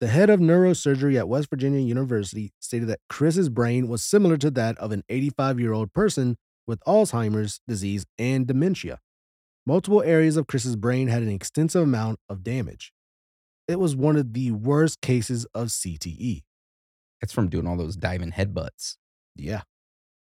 [0.00, 4.50] The head of neurosurgery at West Virginia University stated that Chris's brain was similar to
[4.52, 9.00] that of an 85 year old person with Alzheimer's disease and dementia.
[9.66, 12.92] Multiple areas of Chris's brain had an extensive amount of damage.
[13.68, 16.42] It was one of the worst cases of CTE.
[17.20, 18.96] It's from doing all those diving headbutts.
[19.34, 19.62] Yeah.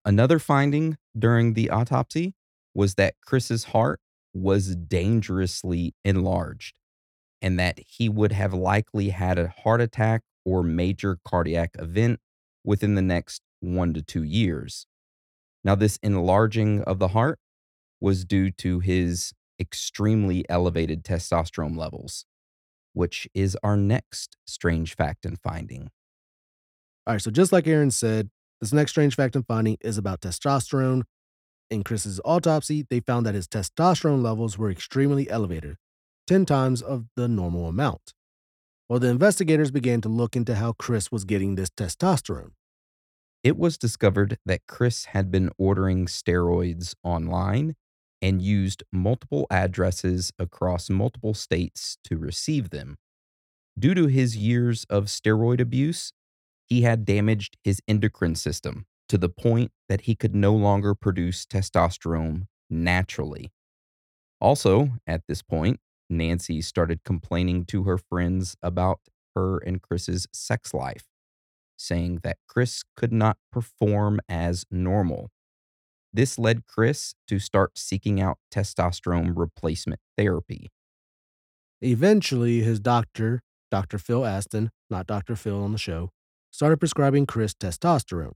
[0.05, 2.35] Another finding during the autopsy
[2.75, 4.01] was that Chris's heart
[4.35, 6.75] was dangerously enlarged
[7.41, 12.21] and that he would have likely had a heart attack or major cardiac event
[12.65, 14.87] within the next one to two years.
[15.65, 17.39] Now, this enlarging of the heart
[18.01, 22.25] was due to his extremely elevated testosterone levels,
[22.99, 25.89] which is our next strange fact and finding.
[27.07, 28.29] All right, so just like Aaron said,
[28.61, 31.03] this next strange fact and finding is about testosterone.
[31.71, 35.77] In Chris's autopsy, they found that his testosterone levels were extremely elevated,
[36.27, 38.15] 10 times of the normal amount.
[38.89, 42.51] Well, the investigators began to look into how Chris was getting this testosterone.
[43.45, 47.77] It was discovered that Chris had been ordering steroids online
[48.21, 52.99] and used multiple addresses across multiple states to receive them.
[53.79, 56.13] Due to his years of steroid abuse,
[56.67, 61.47] he had damaged his endocrine system to the point that he could no longer produce
[61.47, 63.51] testosterone naturally.
[64.41, 69.01] Also, at this point, Nancy started complaining to her friends about
[69.35, 71.05] her and Chris's sex life,
[71.77, 75.31] saying that Chris could not perform as normal.
[76.13, 80.71] This led Chris to start seeking out testosterone replacement therapy.
[81.81, 83.99] Eventually, his doctor, Dr.
[83.99, 85.37] Phil Astin, not Dr.
[85.37, 86.11] Phil on the show,
[86.51, 88.33] started prescribing Chris testosterone.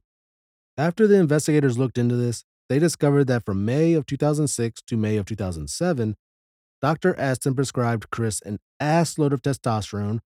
[0.77, 5.17] After the investigators looked into this, they discovered that from May of 2006 to May
[5.17, 6.17] of 2007,
[6.81, 7.19] Dr.
[7.19, 10.21] Astin prescribed Chris an ass load of testosterone.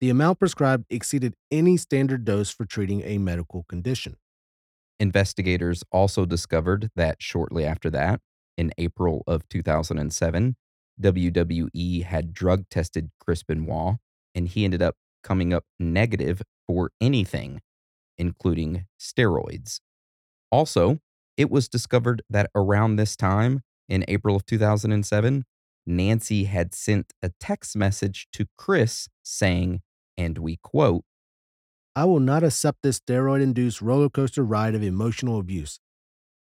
[0.00, 4.16] The amount prescribed exceeded any standard dose for treating a medical condition.
[5.00, 8.20] Investigators also discovered that shortly after that,
[8.56, 10.56] in April of 2007,
[11.00, 13.96] WWE had drug tested Chris Benoit,
[14.34, 17.60] and he ended up coming up negative for anything,
[18.16, 19.80] including steroids.
[20.50, 20.98] Also,
[21.36, 25.44] it was discovered that around this time, in April of 2007,
[25.86, 29.80] Nancy had sent a text message to Chris saying,
[30.16, 31.04] and we quote,
[31.98, 35.80] I will not accept this steroid induced roller coaster ride of emotional abuse.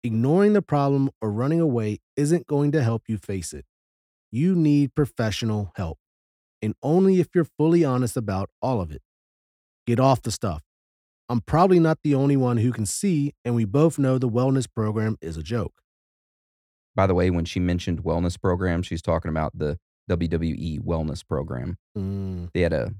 [0.03, 3.65] Ignoring the problem or running away isn't going to help you face it.
[4.31, 5.97] You need professional help,
[6.61, 9.01] and only if you're fully honest about all of it.
[9.87, 10.61] Get off the stuff.
[11.29, 14.67] I'm probably not the only one who can see, and we both know the wellness
[14.71, 15.81] program is a joke.
[16.95, 19.79] By the way, when she mentioned wellness program, she's talking about the
[20.11, 21.77] WWE wellness program.
[21.97, 22.93] Mm, They had a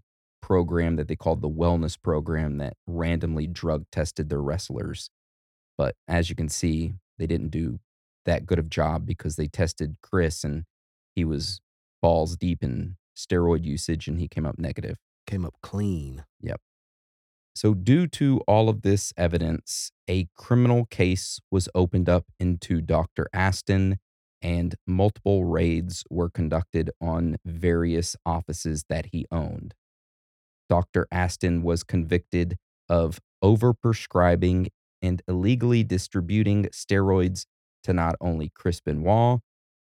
[0.50, 5.12] program that they called the wellness program that randomly drug tested their wrestlers.
[5.78, 7.80] But as you can see, they didn't do
[8.26, 10.64] that good of job because they tested Chris and
[11.14, 11.62] he was
[12.02, 14.97] balls deep in steroid usage and he came up negative.
[15.28, 16.26] Came up clean.
[16.41, 16.60] Yep.
[17.56, 23.28] So, due to all of this evidence, a criminal case was opened up into Dr.
[23.34, 24.00] Astin,
[24.41, 29.76] and multiple raids were conducted on various offices that he owned.
[30.70, 31.07] Dr.
[31.11, 32.57] Astin was convicted
[32.88, 34.67] of overprescribing
[35.01, 37.45] and illegally distributing steroids
[37.84, 39.39] to not only Chris Benoit,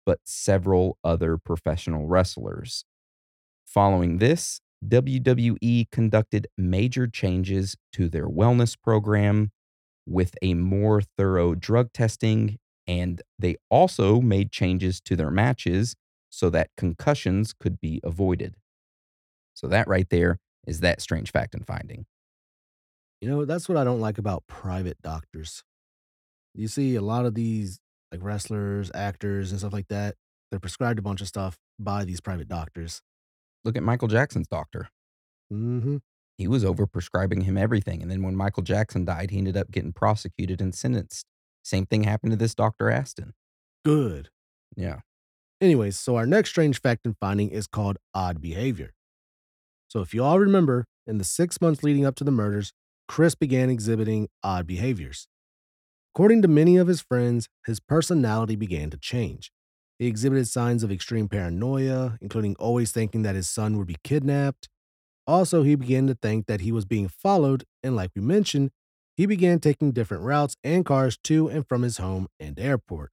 [0.06, 2.84] but several other professional wrestlers.
[3.66, 9.50] Following this, WWE conducted major changes to their wellness program
[10.06, 15.94] with a more thorough drug testing, and they also made changes to their matches
[16.30, 18.54] so that concussions could be avoided.
[19.54, 20.38] So, that right there
[20.70, 22.06] is that strange fact and finding.
[23.20, 25.64] You know, that's what I don't like about private doctors.
[26.54, 27.80] You see a lot of these
[28.12, 30.14] like wrestlers, actors, and stuff like that.
[30.50, 33.02] They're prescribed a bunch of stuff by these private doctors.
[33.64, 34.88] Look at Michael Jackson's doctor.
[35.52, 35.96] Mm-hmm.
[36.38, 38.00] He was overprescribing him everything.
[38.00, 41.26] And then when Michael Jackson died, he ended up getting prosecuted and sentenced.
[41.64, 42.90] Same thing happened to this Dr.
[42.90, 43.34] Astin.
[43.84, 44.30] Good.
[44.76, 45.00] Yeah.
[45.60, 48.92] Anyways, so our next strange fact and finding is called odd behavior.
[49.90, 52.72] So if you all remember, in the six months leading up to the murders,
[53.08, 55.26] Chris began exhibiting odd behaviors.
[56.14, 59.50] According to many of his friends, his personality began to change.
[59.98, 64.68] He exhibited signs of extreme paranoia, including always thinking that his son would be kidnapped.
[65.26, 68.70] Also, he began to think that he was being followed, and like we mentioned,
[69.16, 73.10] he began taking different routes and cars to and from his home and airport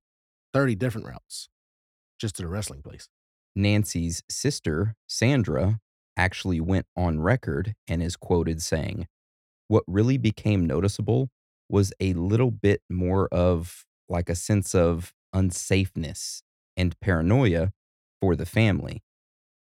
[0.54, 1.50] 30 different routes
[2.20, 3.10] just to the wrestling place.
[3.56, 5.80] Nancy's sister, Sandra,
[6.18, 9.08] actually went on record and is quoted saying,
[9.68, 11.30] What really became noticeable
[11.70, 16.42] was a little bit more of like a sense of unsafeness
[16.76, 17.72] and paranoia
[18.22, 19.04] for the family.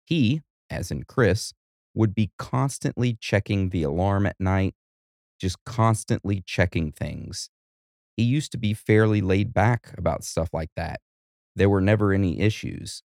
[0.06, 1.54] He, as in Chris,
[1.94, 4.74] would be constantly checking the alarm at night,
[5.40, 7.50] just constantly checking things.
[8.18, 11.02] He used to be fairly laid back about stuff like that.
[11.56, 13.04] There were never any issues.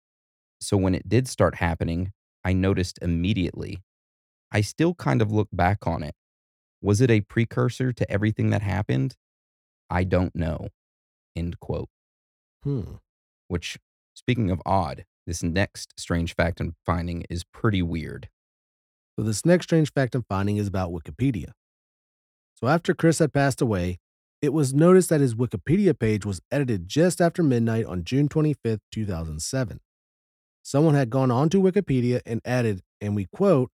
[0.60, 2.12] So when it did start happening,
[2.44, 3.80] I noticed immediately.
[4.52, 6.16] I still kind of look back on it.
[6.82, 9.16] Was it a precursor to everything that happened?
[9.90, 10.68] I don't know.
[11.36, 11.90] End quote.
[12.64, 12.96] Hmm.
[13.48, 13.78] Which,
[14.14, 18.30] speaking of odd, this next strange fact and finding is pretty weird.
[19.18, 21.52] So, this next strange fact and finding is about Wikipedia.
[22.60, 24.00] So, after Chris had passed away,
[24.42, 28.82] it was noticed that his Wikipedia page was edited just after midnight on June 25th,
[28.92, 29.80] 2007.
[30.64, 33.70] Someone had gone onto Wikipedia and added, and we quote,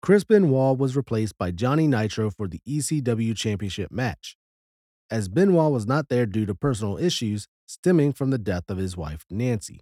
[0.00, 4.36] Chris Benoit was replaced by Johnny Nitro for the ECW Championship match,
[5.10, 8.96] as Benoit was not there due to personal issues stemming from the death of his
[8.96, 9.80] wife, Nancy.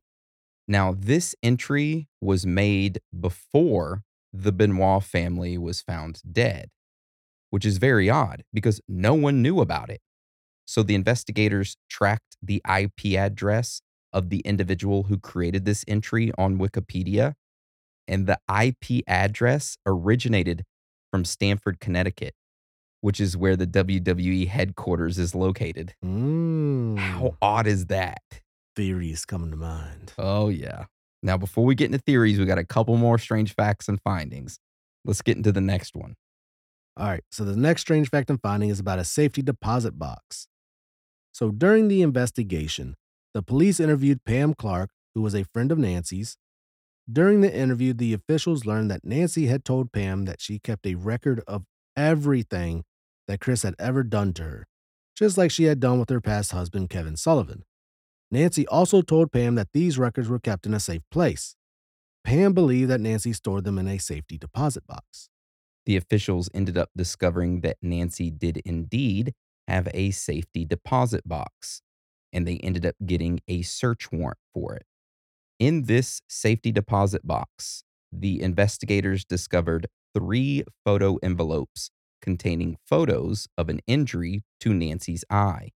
[0.66, 6.70] Now, this entry was made before the Benoit family was found dead,
[7.50, 10.00] which is very odd because no one knew about it.
[10.64, 13.82] So the investigators tracked the IP address
[14.12, 17.34] of the individual who created this entry on Wikipedia,
[18.08, 20.64] and the IP address originated
[21.10, 22.34] from Stamford, Connecticut,
[23.00, 25.94] which is where the WWE headquarters is located.
[26.04, 26.98] Mm.
[26.98, 28.22] How odd is that?
[28.74, 30.12] Theories coming to mind.
[30.18, 30.86] Oh, yeah.
[31.22, 34.58] Now, before we get into theories, we got a couple more strange facts and findings.
[35.04, 36.14] Let's get into the next one.
[36.96, 40.46] All right, so the next strange fact and finding is about a safety deposit box.
[41.32, 42.96] So during the investigation,
[43.34, 46.36] the police interviewed Pam Clark, who was a friend of Nancy's.
[47.10, 50.94] During the interview, the officials learned that Nancy had told Pam that she kept a
[50.94, 51.64] record of
[51.96, 52.84] everything
[53.26, 54.66] that Chris had ever done to her,
[55.16, 57.64] just like she had done with her past husband, Kevin Sullivan.
[58.30, 61.54] Nancy also told Pam that these records were kept in a safe place.
[62.24, 65.28] Pam believed that Nancy stored them in a safety deposit box.
[65.84, 69.34] The officials ended up discovering that Nancy did indeed
[69.66, 71.82] have a safety deposit box,
[72.32, 74.86] and they ended up getting a search warrant for it.
[75.58, 83.80] In this safety deposit box, the investigators discovered three photo envelopes containing photos of an
[83.86, 85.70] injury to Nancy's eye.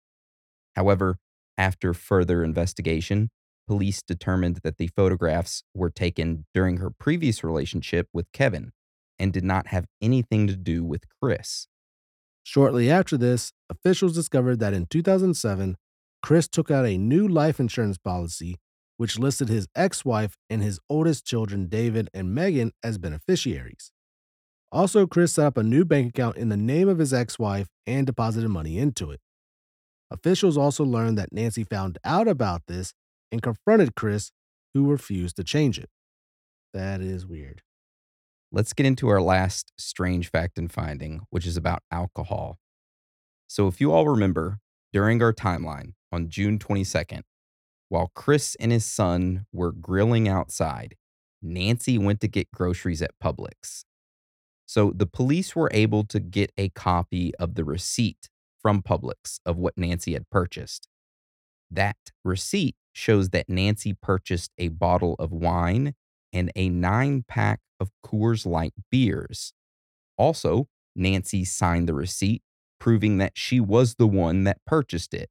[0.75, 1.17] However,
[1.57, 3.29] after further investigation,
[3.67, 8.71] police determined that the photographs were taken during her previous relationship with Kevin
[9.17, 11.67] and did not have anything to do with Chris.
[12.43, 15.77] Shortly after this, officials discovered that in 2007,
[16.25, 18.55] Chris took out a new life insurance policy
[18.97, 23.91] which listed his ex wife and his oldest children, David and Megan, as beneficiaries.
[24.71, 27.67] Also, Chris set up a new bank account in the name of his ex wife
[27.85, 29.19] and deposited money into it.
[30.09, 32.91] Officials also learned that Nancy found out about this
[33.31, 34.31] and confronted Chris,
[34.73, 35.91] who refused to change it.
[36.73, 37.61] That is weird.
[38.51, 42.57] Let's get into our last strange fact and finding, which is about alcohol.
[43.47, 44.57] So, if you all remember,
[44.91, 47.21] during our timeline on June 22nd,
[47.89, 50.95] while Chris and his son were grilling outside,
[51.41, 53.83] Nancy went to get groceries at Publix.
[54.65, 59.57] So, the police were able to get a copy of the receipt from Publix of
[59.57, 60.87] what Nancy had purchased.
[61.69, 65.93] That receipt shows that Nancy purchased a bottle of wine
[66.33, 69.53] and a nine pack of Coors Light beers.
[70.17, 72.41] Also, Nancy signed the receipt,
[72.79, 75.29] proving that she was the one that purchased it.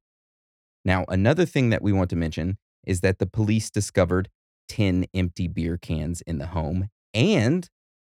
[0.85, 4.29] Now, another thing that we want to mention is that the police discovered
[4.69, 7.67] 10 empty beer cans in the home and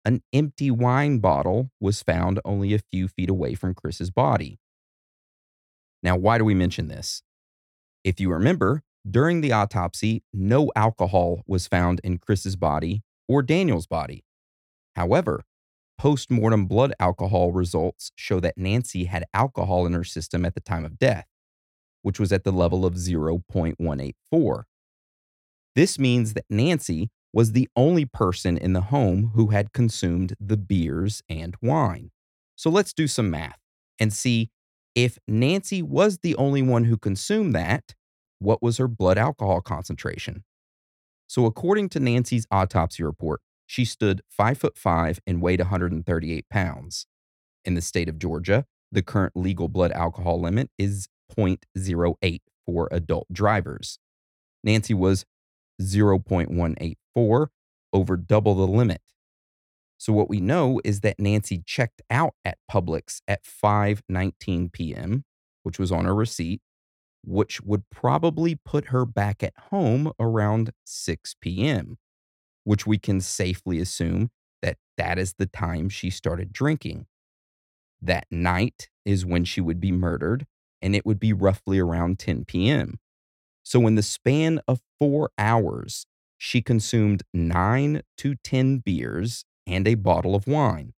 [0.04, 4.58] an empty wine bottle was found only a few feet away from Chris's body.
[6.02, 7.22] Now, why do we mention this?
[8.04, 13.86] If you remember, during the autopsy, no alcohol was found in Chris's body or Daniel's
[13.86, 14.24] body.
[14.94, 15.42] However,
[15.98, 20.60] post mortem blood alcohol results show that Nancy had alcohol in her system at the
[20.60, 21.26] time of death,
[22.06, 24.62] which was at the level of 0.184.
[25.74, 30.56] This means that Nancy was the only person in the home who had consumed the
[30.56, 32.12] beers and wine.
[32.54, 33.58] So let's do some math
[33.98, 34.50] and see
[34.94, 37.96] if Nancy was the only one who consumed that,
[38.38, 40.44] what was her blood alcohol concentration?
[41.26, 47.08] So, according to Nancy's autopsy report, she stood five foot five and weighed 138 pounds.
[47.64, 53.26] In the state of Georgia, the current legal blood alcohol limit is 0.08 for adult
[53.32, 53.98] drivers.
[54.62, 55.24] Nancy was
[55.80, 57.46] 0.184
[57.92, 59.00] over double the limit.
[59.98, 65.24] So what we know is that Nancy checked out at Publix at 5:19 p.m.,
[65.62, 66.60] which was on her receipt,
[67.24, 71.96] which would probably put her back at home around 6 p.m.,
[72.64, 74.30] which we can safely assume
[74.62, 77.06] that that is the time she started drinking.
[78.02, 80.46] That night is when she would be murdered,
[80.82, 82.98] and it would be roughly around 10 p.m.
[83.62, 86.06] So, in the span of four hours,
[86.38, 90.92] she consumed nine to 10 beers and a bottle of wine.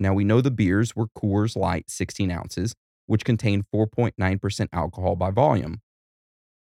[0.00, 2.74] Now, we know the beers were Coors Light 16 ounces,
[3.06, 5.80] which contained 4.9% alcohol by volume.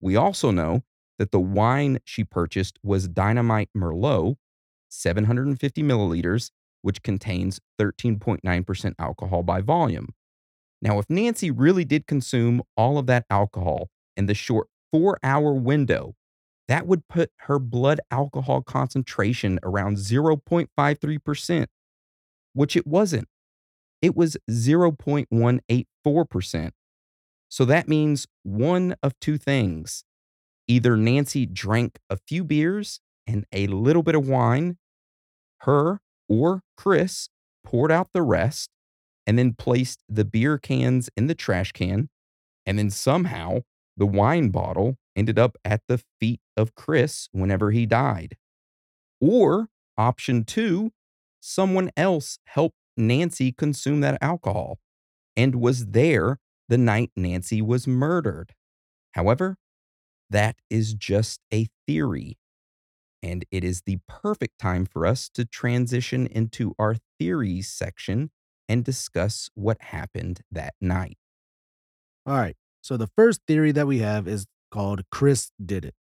[0.01, 0.83] We also know
[1.19, 4.37] that the wine she purchased was Dynamite Merlot,
[4.89, 6.51] 750 milliliters,
[6.83, 10.09] which contains 13.9% alcohol by volume.
[10.87, 15.53] Now, if Nancy really did consume all of that alcohol in the short four hour
[15.53, 16.15] window,
[16.69, 21.67] that would put her blood alcohol concentration around 0.53%,
[22.53, 23.27] which it wasn't.
[24.01, 26.71] It was 0.184%.
[27.49, 30.05] So that means one of two things.
[30.69, 34.79] Either Nancy drank a few beers and a little bit of wine,
[35.63, 37.29] her or Chris
[37.65, 38.71] poured out the rest
[39.27, 42.09] and then placed the beer cans in the trash can,
[42.65, 43.61] and then somehow
[43.97, 48.37] the wine bottle ended up at the feet of Chris whenever he died.
[49.21, 50.93] Or option two,
[51.41, 54.79] someone else helped Nancy consume that alcohol
[55.37, 58.55] and was there the night Nancy was murdered.
[59.13, 59.57] However,
[60.31, 62.39] that is just a theory.
[63.23, 68.31] And it is the perfect time for us to transition into our theories section
[68.69, 71.19] and discuss what happened that night.
[72.27, 72.57] All right.
[72.83, 75.95] So the first theory that we have is called Chris did it.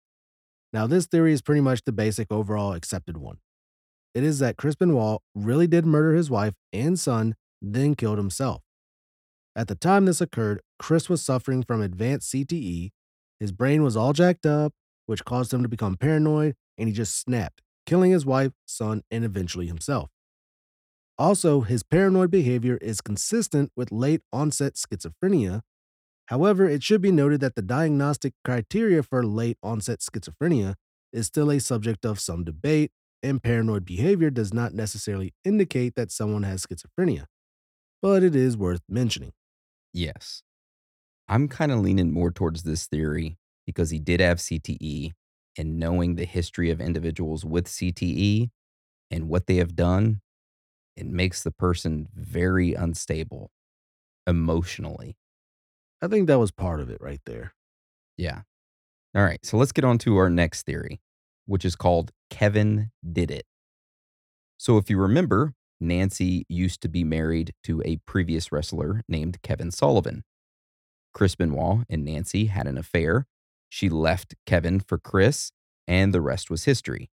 [0.74, 3.38] Now, this theory is pretty much the basic overall accepted one.
[4.13, 8.61] It is that Chris Benoit really did murder his wife and son, then killed himself.
[9.55, 12.89] At the time this occurred, Chris was suffering from advanced CTE.
[13.39, 14.74] His brain was all jacked up,
[15.05, 19.24] which caused him to become paranoid, and he just snapped, killing his wife, son, and
[19.24, 20.09] eventually himself.
[21.18, 25.61] Also, his paranoid behavior is consistent with late onset schizophrenia,
[26.28, 30.76] However, it should be noted that the diagnostic criteria for late onset schizophrenia
[31.13, 32.91] is still a subject of some debate,
[33.22, 37.26] and paranoid behavior does not necessarily indicate that someone has schizophrenia.
[38.01, 39.34] But it is worth mentioning.
[39.93, 40.41] Yes.
[41.28, 45.11] I'm kind of leaning more towards this theory because he did have CTE,
[45.57, 48.49] and knowing the history of individuals with CTE
[49.09, 50.22] and what they have done,
[50.95, 53.51] it makes the person very unstable
[54.27, 55.17] emotionally.
[56.01, 57.53] I think that was part of it right there.
[58.17, 58.41] Yeah.
[59.15, 59.43] All right.
[59.45, 61.01] So let's get on to our next theory,
[61.45, 63.45] which is called Kevin Did It.
[64.57, 69.71] So if you remember, Nancy used to be married to a previous wrestler named Kevin
[69.71, 70.23] Sullivan.
[71.13, 73.25] Chris Benoit and Nancy had an affair.
[73.69, 75.51] She left Kevin for Chris,
[75.87, 77.09] and the rest was history.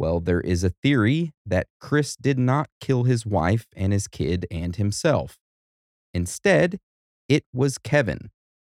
[0.00, 4.46] Well, there is a theory that Chris did not kill his wife and his kid
[4.50, 5.36] and himself.
[6.14, 6.78] Instead,
[7.28, 8.30] it was Kevin.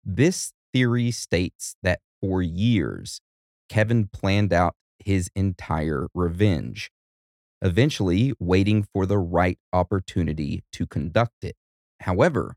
[0.02, 3.20] This theory states that for years,
[3.68, 6.90] Kevin planned out his entire revenge,
[7.60, 11.54] eventually waiting for the right opportunity to conduct it.
[12.00, 12.54] However,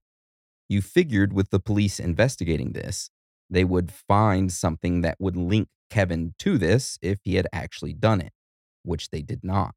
[0.69, 3.09] you figured with the police investigating this,
[3.49, 8.21] they would find something that would link Kevin to this if he had actually done
[8.21, 8.31] it,
[8.83, 9.75] which they did not.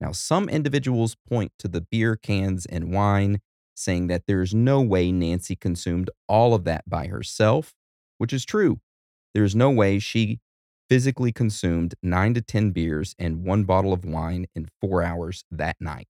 [0.00, 3.40] Now, some individuals point to the beer cans and wine,
[3.74, 7.74] saying that there's no way Nancy consumed all of that by herself,
[8.18, 8.80] which is true.
[9.34, 10.40] There's no way she
[10.88, 15.76] physically consumed nine to 10 beers and one bottle of wine in four hours that
[15.80, 16.08] night.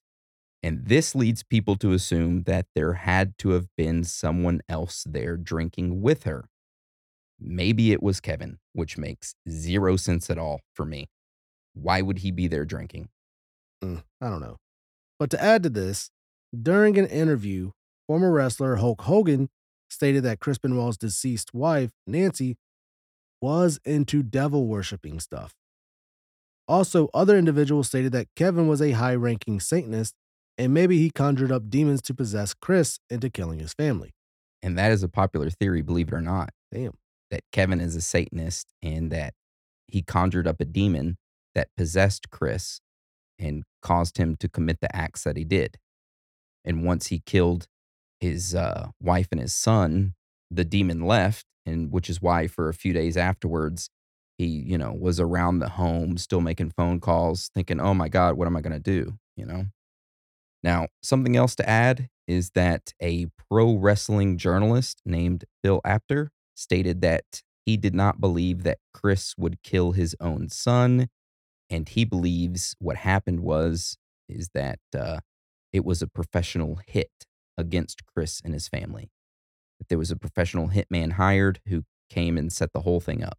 [0.63, 5.35] And this leads people to assume that there had to have been someone else there
[5.35, 6.45] drinking with her.
[7.39, 11.09] Maybe it was Kevin, which makes zero sense at all for me.
[11.73, 13.09] Why would he be there drinking?
[13.83, 14.57] Mm, I don't know.
[15.19, 16.09] But to add to this,
[16.59, 17.71] during an interview,
[18.07, 19.49] former wrestler Hulk Hogan
[19.89, 22.57] stated that Chris Benoit's deceased wife, Nancy,
[23.41, 25.53] was into devil worshipping stuff.
[26.67, 30.15] Also, other individuals stated that Kevin was a high ranking Satanist
[30.57, 34.11] and maybe he conjured up demons to possess Chris into killing his family.
[34.61, 36.51] And that is a popular theory, believe it or not.
[36.71, 36.93] Damn.
[37.31, 39.33] That Kevin is a Satanist and that
[39.87, 41.17] he conjured up a demon
[41.55, 42.81] that possessed Chris
[43.39, 45.77] and caused him to commit the acts that he did.
[46.63, 47.67] And once he killed
[48.19, 50.13] his uh, wife and his son,
[50.51, 53.89] the demon left, and which is why for a few days afterwards,
[54.37, 58.37] he, you know, was around the home, still making phone calls, thinking, "Oh my God,
[58.37, 59.65] what am I going to do?" You know.
[60.63, 67.01] Now, something else to add is that a pro wrestling journalist named Bill Apter stated
[67.01, 71.09] that he did not believe that Chris would kill his own son,
[71.71, 73.97] and he believes what happened was
[74.27, 75.19] is that uh,
[75.71, 77.25] it was a professional hit
[77.57, 79.09] against Chris and his family.
[79.79, 83.37] That there was a professional hitman hired who came and set the whole thing up.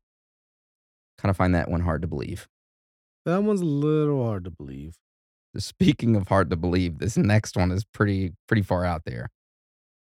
[1.19, 2.49] Kind of find that one hard to believe.
[3.27, 4.97] That one's a little hard to believe.
[5.57, 9.29] Speaking of hard to believe, this next one is pretty pretty far out there.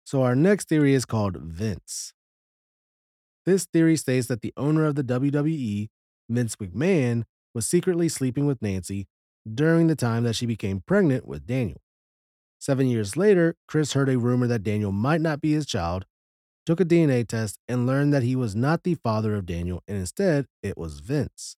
[0.07, 2.15] So our next theory is called Vince.
[3.45, 5.89] This theory states that the owner of the WWE,
[6.31, 9.07] Vince McMahon, was secretly sleeping with Nancy
[9.53, 11.81] during the time that she became pregnant with Daniel.
[12.59, 16.07] Seven years later, Chris heard a rumor that Daniel might not be his child,
[16.65, 19.99] took a DNA test, and learned that he was not the father of Daniel, and
[19.99, 21.57] instead it was Vince.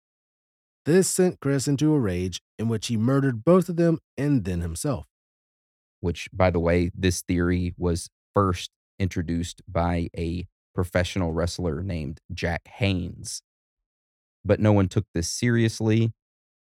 [0.86, 4.60] This sent Chris into a rage in which he murdered both of them and then
[4.60, 5.06] himself.
[6.00, 12.68] Which, by the way, this theory was first introduced by a professional wrestler named Jack
[12.68, 13.42] Haynes.
[14.44, 16.12] But no one took this seriously.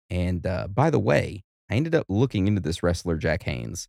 [0.08, 3.88] And uh, by the way, I ended up looking into this wrestler, Jack Haynes.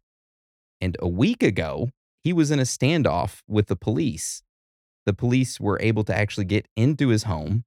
[0.80, 1.90] And a week ago,
[2.24, 4.44] he was in a standoff with the police.
[5.06, 7.66] The police were able to actually get into his home,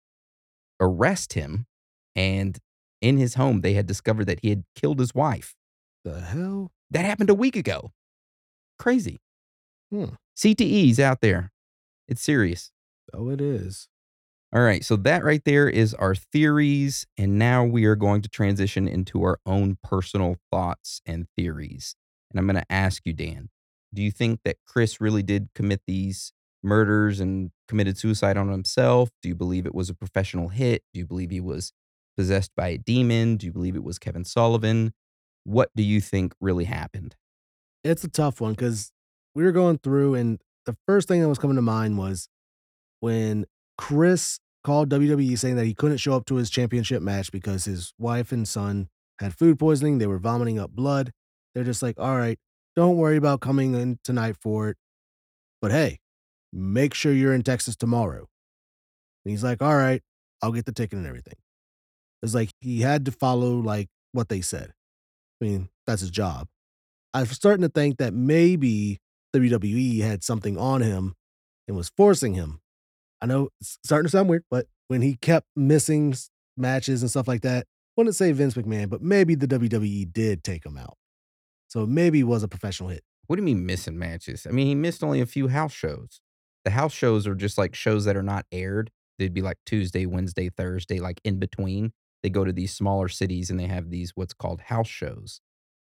[0.80, 1.66] arrest him,
[2.14, 2.58] and
[3.00, 5.54] in his home, they had discovered that he had killed his wife.
[6.04, 6.70] The hell?
[6.90, 7.92] That happened a week ago.
[8.78, 9.20] Crazy.
[9.90, 10.14] Hmm.
[10.36, 11.50] CTE's out there.
[12.08, 12.70] It's serious.
[13.12, 13.88] Oh, it is.
[14.54, 14.84] All right.
[14.84, 17.06] So that right there is our theories.
[17.18, 21.96] And now we are going to transition into our own personal thoughts and theories.
[22.30, 23.48] And I'm going to ask you, Dan,
[23.92, 26.32] do you think that Chris really did commit these
[26.62, 29.10] murders and committed suicide on himself?
[29.22, 30.82] Do you believe it was a professional hit?
[30.92, 31.72] Do you believe he was
[32.16, 33.36] possessed by a demon?
[33.36, 34.94] Do you believe it was Kevin Sullivan?
[35.42, 37.16] What do you think really happened?
[37.82, 38.92] It's a tough one because
[39.34, 42.28] we were going through, and the first thing that was coming to mind was
[43.00, 43.46] when
[43.76, 47.92] Chris called WWE saying that he couldn't show up to his championship match because his
[47.98, 48.88] wife and son
[49.20, 49.98] had food poisoning.
[49.98, 51.12] They were vomiting up blood.
[51.54, 52.38] They're just like, all right,
[52.74, 54.76] don't worry about coming in tonight for it.
[55.60, 55.98] But hey,
[56.52, 58.26] make sure you're in Texas tomorrow.
[59.24, 60.02] And he's like, all right,
[60.42, 61.36] I'll get the ticket and everything.
[62.22, 64.72] It's like he had to follow like what they said.
[65.40, 66.48] I mean, that's his job.
[67.12, 68.98] I'm starting to think that maybe
[69.36, 71.14] WWE had something on him
[71.68, 72.60] and was forcing him.
[73.24, 76.14] I know it's starting to sound weird, but when he kept missing
[76.58, 80.44] matches and stuff like that, I wouldn't say Vince McMahon, but maybe the WWE did
[80.44, 80.98] take him out.
[81.68, 83.02] So maybe it was a professional hit.
[83.26, 84.46] What do you mean missing matches?
[84.46, 86.20] I mean, he missed only a few house shows.
[86.66, 88.90] The house shows are just like shows that are not aired.
[89.18, 91.94] They'd be like Tuesday, Wednesday, Thursday, like in between.
[92.22, 95.40] They go to these smaller cities and they have these what's called house shows.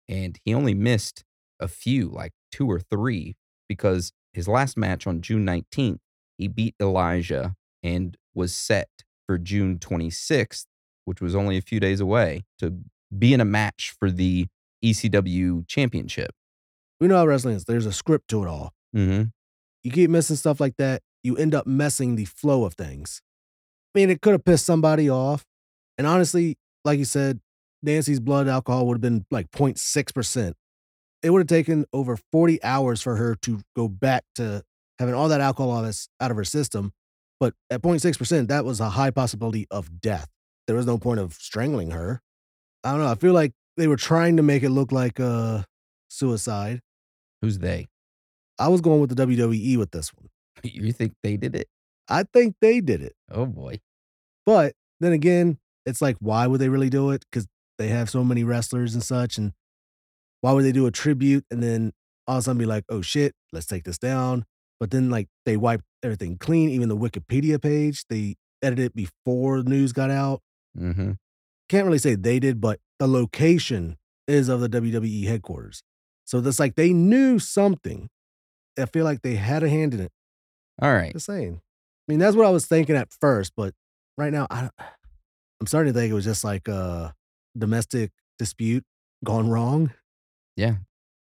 [0.08, 1.26] And he only missed
[1.60, 3.36] a few, like two or three,
[3.68, 6.00] because his last match on June 19th,
[6.38, 8.90] he beat Elijah and was set
[9.26, 10.66] for June 26th,
[11.06, 12.80] which was only a few days away, to
[13.18, 14.48] be in a match for the
[14.84, 16.32] ECW championship.
[17.00, 17.66] We know how wrestling is.
[17.66, 18.74] There's a script to it all.
[18.96, 19.24] Mm-hmm.
[19.84, 23.22] You keep missing stuff like that, you end up messing the flow of things.
[23.96, 25.46] I mean, it could have pissed somebody off.
[25.98, 27.40] And honestly, like you said,
[27.82, 30.54] Nancy's blood alcohol would have been like 0.6%.
[31.24, 34.64] It would have taken over 40 hours for her to go back to
[35.00, 36.92] having all that alcohol out of her system.
[37.40, 40.28] But at 0.6%, that was a high possibility of death.
[40.66, 42.22] There was no point of strangling her.
[42.84, 43.08] I don't know.
[43.08, 45.66] I feel like they were trying to make it look like a
[46.10, 46.82] suicide.
[47.42, 47.88] Who's they?
[48.60, 50.30] I was going with the WWE with this one.
[50.64, 51.68] You think they did it?
[52.10, 53.14] I think they did it.
[53.30, 53.80] Oh boy.
[54.46, 57.24] But then again, it's like, why would they really do it?
[57.30, 59.38] Because they have so many wrestlers and such.
[59.38, 59.54] And
[60.42, 61.94] why would they do a tribute and then
[62.28, 64.46] all of a sudden be like, oh shit, let's take this down?
[64.80, 69.64] But then like they wiped everything clean, even the Wikipedia page, they edited it before
[69.64, 70.42] news got out.
[70.78, 71.14] Mm-hmm.
[71.70, 73.98] Can't really say they did, but the location
[74.28, 75.84] is of the WWE headquarters.
[76.26, 78.10] So that's like they knew something.
[78.78, 80.12] I feel like they had a hand in it.
[80.82, 81.14] All right.
[81.14, 81.62] Just saying.
[81.62, 83.74] I mean, that's what I was thinking at first, but
[84.18, 84.70] right now I
[85.60, 87.14] I'm starting to think it was just like a
[87.58, 88.84] domestic dispute
[89.24, 89.92] gone wrong.
[90.56, 90.76] Yeah.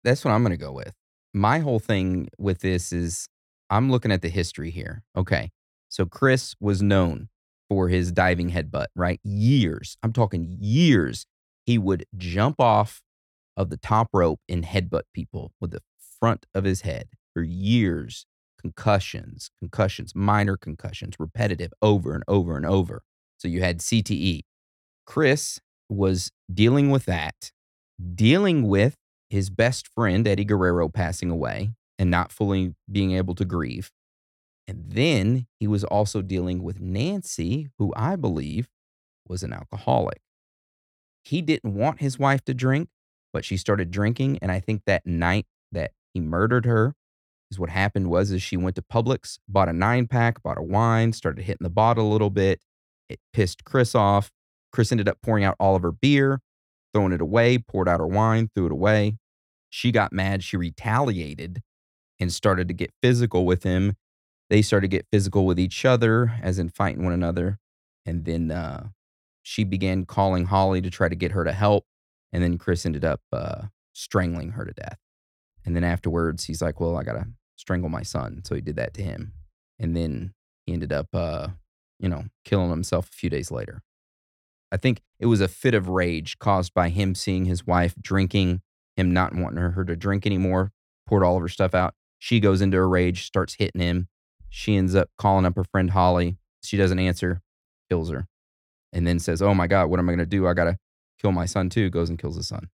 [0.04, 0.92] That's what I'm going to go with.
[1.32, 3.28] My whole thing with this is
[3.70, 5.02] I'm looking at the history here.
[5.16, 5.50] Okay.
[5.88, 7.28] So Chris was known
[7.68, 9.20] for his diving headbutt, right?
[9.24, 9.96] Years.
[10.02, 11.26] I'm talking years.
[11.64, 13.02] He would jump off
[13.56, 15.80] of the top rope and headbutt people with the
[16.20, 18.26] front of his head for years.
[18.60, 23.02] Concussions, concussions, minor concussions, repetitive over and over and over.
[23.38, 24.42] So you had CTE.
[25.06, 27.52] Chris was dealing with that,
[28.14, 28.96] dealing with
[29.28, 33.90] his best friend, Eddie Guerrero, passing away and not fully being able to grieve.
[34.68, 38.68] And then he was also dealing with Nancy, who I believe
[39.28, 40.20] was an alcoholic.
[41.24, 42.88] He didn't want his wife to drink,
[43.32, 44.38] but she started drinking.
[44.42, 46.94] And I think that night that he murdered her
[47.50, 50.62] is what happened was is she went to Publix, bought a nine pack, bought a
[50.62, 52.60] wine, started hitting the bottle a little bit.
[53.08, 54.30] It pissed Chris off.
[54.72, 56.40] Chris ended up pouring out all of her beer,
[56.92, 59.16] throwing it away, poured out her wine, threw it away.
[59.70, 60.42] She got mad.
[60.42, 61.62] She retaliated
[62.18, 63.96] and started to get physical with him.
[64.48, 67.58] They started to get physical with each other, as in fighting one another.
[68.04, 68.88] And then uh,
[69.42, 71.84] she began calling Holly to try to get her to help.
[72.32, 73.62] And then Chris ended up uh,
[73.92, 74.98] strangling her to death.
[75.64, 78.42] And then afterwards, he's like, Well, I got to strangle my son.
[78.44, 79.32] So he did that to him.
[79.78, 80.32] And then
[80.64, 81.48] he ended up, uh,
[81.98, 83.82] you know, killing himself a few days later.
[84.70, 88.62] I think it was a fit of rage caused by him seeing his wife drinking,
[88.96, 90.72] him not wanting her to drink anymore,
[91.06, 91.94] poured all of her stuff out.
[92.26, 94.08] She goes into a rage, starts hitting him.
[94.48, 96.38] She ends up calling up her friend Holly.
[96.60, 97.40] She doesn't answer,
[97.88, 98.26] kills her,
[98.92, 100.44] and then says, Oh my God, what am I going to do?
[100.48, 100.76] I got to
[101.22, 101.88] kill my son too.
[101.88, 102.68] Goes and kills his son.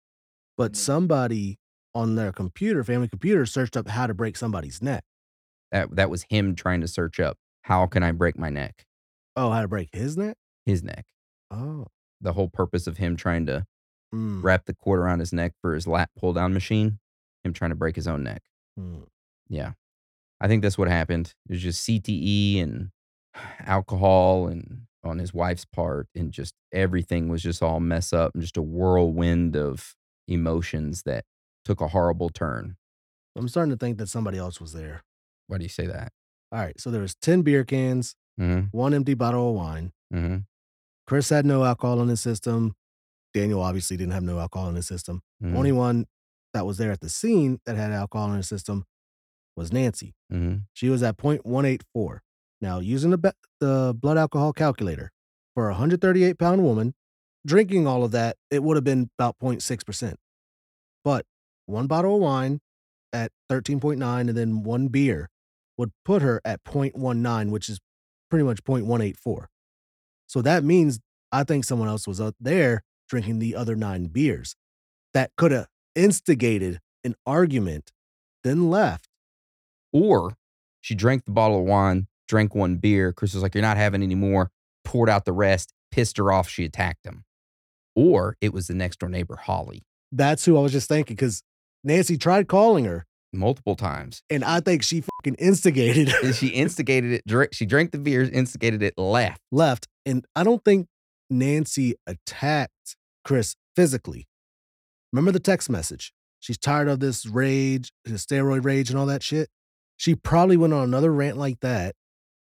[0.56, 1.58] But somebody
[1.94, 5.04] on their computer, family computer, searched up how to break somebody's neck.
[5.70, 8.86] That, that was him trying to search up, How can I break my neck?
[9.36, 10.38] Oh, how to break his neck?
[10.64, 11.04] His neck.
[11.50, 11.88] Oh.
[12.22, 13.66] The whole purpose of him trying to
[14.14, 14.42] Mm.
[14.42, 17.00] wrap the cord around his neck for his lat pull down machine,
[17.44, 18.42] him trying to break his own neck.
[18.80, 19.04] Mm.
[19.52, 19.72] Yeah.
[20.40, 21.34] I think that's what happened.
[21.48, 22.90] It was just CTE and
[23.60, 28.42] alcohol and on his wife's part and just everything was just all mess up and
[28.42, 29.94] just a whirlwind of
[30.28, 31.24] emotions that
[31.64, 32.76] took a horrible turn.
[33.36, 35.02] I'm starting to think that somebody else was there.
[35.48, 36.12] Why do you say that?
[36.52, 36.78] All right.
[36.80, 38.74] So there was 10 beer cans, Mm-hmm.
[38.76, 39.92] one empty bottle of wine.
[40.12, 40.38] Mm-hmm.
[41.06, 42.74] Chris had no alcohol in his system.
[43.34, 45.20] Daniel obviously didn't have no alcohol in his system.
[45.44, 45.56] Mm-hmm.
[45.56, 46.06] Only one
[46.54, 48.84] that was there at the scene that had alcohol in his system
[49.56, 50.14] was Nancy.
[50.32, 50.58] mm-hmm.
[50.72, 52.18] She was at 0.184.
[52.60, 53.30] Now, using the, be-
[53.60, 55.10] the blood alcohol calculator
[55.54, 56.94] for a 138 pound woman,
[57.46, 60.14] drinking all of that, it would have been about 0.6%.
[61.04, 61.26] But
[61.66, 62.60] one bottle of wine
[63.12, 65.28] at 13.9 and then one beer
[65.76, 67.80] would put her at 0.19, which is
[68.30, 69.46] pretty much 0.184.
[70.26, 71.00] So that means
[71.30, 74.54] I think someone else was out there drinking the other nine beers
[75.12, 77.92] that could have instigated an argument,
[78.44, 79.08] then left.
[79.92, 80.36] Or
[80.80, 83.12] she drank the bottle of wine, drank one beer.
[83.12, 84.50] Chris was like, You're not having any more,
[84.84, 86.48] poured out the rest, pissed her off.
[86.48, 87.24] She attacked him.
[87.94, 91.42] Or it was the next door neighbor, Holly, That's who I was just thinking because
[91.84, 94.22] Nancy tried calling her, multiple times.
[94.30, 97.22] and I think she fucking instigated she instigated it.
[97.26, 99.40] dr- She drank the beers, instigated it, left.
[99.50, 99.88] left.
[100.06, 100.86] And I don't think
[101.28, 104.26] Nancy attacked Chris physically.
[105.12, 106.12] Remember the text message?
[106.40, 109.48] She's tired of this rage, the steroid rage, and all that shit.
[110.02, 111.94] She probably went on another rant like that.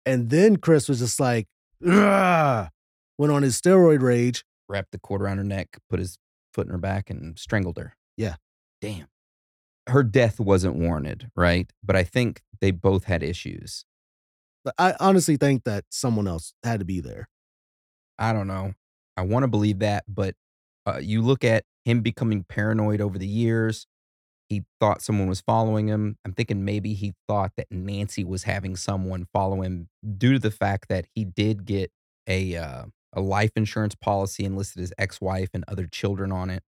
[0.05, 1.49] And then Chris was just like,
[1.87, 2.69] "Ugh,"
[3.17, 4.45] went on his steroid rage.
[4.69, 6.19] Wrapped the cord around her neck, put his
[6.53, 7.97] foot in her back, and strangled her.
[8.15, 8.35] Yeah.
[8.83, 9.07] Damn.
[9.87, 11.73] Her death wasn't warranted, right?
[11.83, 13.87] But I think they both had issues.
[14.63, 17.27] But I honestly think that someone else had to be there.
[18.19, 18.75] I don't know.
[19.17, 20.35] I want to believe that, but
[20.85, 23.87] uh, you look at him becoming paranoid over the years.
[24.49, 26.19] He thought someone was following him.
[26.25, 30.53] I'm thinking maybe he thought that Nancy was having someone follow him due to the
[30.53, 31.91] fact that he did get
[32.29, 36.63] a uh, a life insurance policy and listed his ex-wife and other children on it,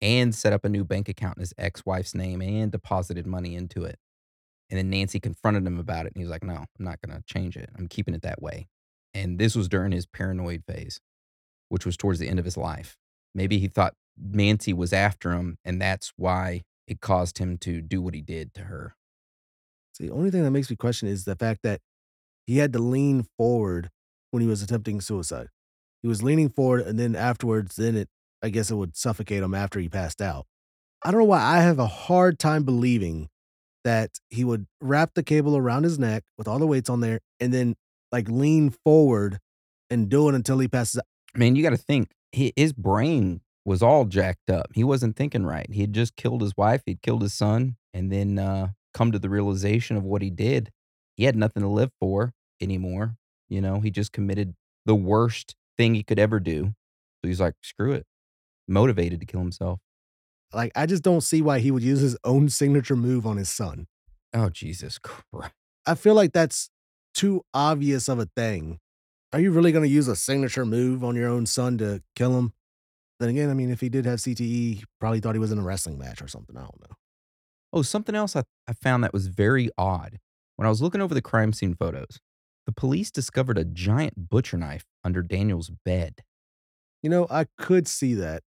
[0.00, 3.84] and set up a new bank account in his ex-wife's name and deposited money into
[3.84, 3.98] it.
[4.68, 7.16] And then Nancy confronted him about it, and he was like, "No, I'm not going
[7.16, 7.70] to change it.
[7.76, 8.68] I'm keeping it that way."
[9.12, 11.00] And this was during his paranoid phase,
[11.70, 12.96] which was towards the end of his life.
[13.34, 18.02] Maybe he thought Nancy was after him, and that's why it caused him to do
[18.02, 18.96] what he did to her.
[19.94, 21.80] See, the only thing that makes me question is the fact that
[22.46, 23.90] he had to lean forward
[24.32, 25.46] when he was attempting suicide.
[26.02, 28.08] He was leaning forward, and then afterwards, then it,
[28.42, 30.46] I guess it would suffocate him after he passed out.
[31.04, 33.28] I don't know why I have a hard time believing
[33.84, 37.20] that he would wrap the cable around his neck with all the weights on there
[37.38, 37.76] and then
[38.10, 39.38] like lean forward
[39.88, 41.04] and do it until he passes out.
[41.38, 43.40] Man, you got to think his brain
[43.70, 44.66] was all jacked up.
[44.74, 45.68] He wasn't thinking right.
[45.70, 49.18] He had just killed his wife, he'd killed his son, and then uh, come to
[49.20, 50.72] the realization of what he did.
[51.16, 53.14] He had nothing to live for anymore.
[53.48, 54.54] You know, he just committed
[54.86, 56.74] the worst thing he could ever do.
[57.22, 58.06] So he's like, screw it.
[58.66, 59.78] Motivated to kill himself.
[60.52, 63.50] Like, I just don't see why he would use his own signature move on his
[63.50, 63.86] son.
[64.34, 65.54] Oh, Jesus Christ.
[65.86, 66.70] I feel like that's
[67.14, 68.80] too obvious of a thing.
[69.32, 72.36] Are you really going to use a signature move on your own son to kill
[72.36, 72.52] him?
[73.20, 75.58] Then again, I mean, if he did have CTE, he probably thought he was in
[75.58, 76.56] a wrestling match or something.
[76.56, 76.96] I don't know.
[77.72, 80.18] Oh, something else I, I found that was very odd.
[80.56, 82.18] When I was looking over the crime scene photos,
[82.66, 86.22] the police discovered a giant butcher knife under Daniel's bed.
[87.02, 88.42] You know, I could see that.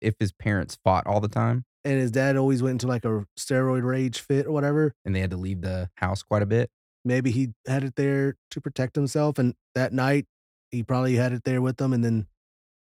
[0.00, 3.24] If his parents fought all the time And his dad always went into like a
[3.38, 4.94] steroid rage fit or whatever.
[5.04, 6.70] and they had to leave the house quite a bit,
[7.06, 9.38] Maybe he had it there to protect himself.
[9.38, 10.26] And that night,
[10.70, 12.26] he probably had it there with him and then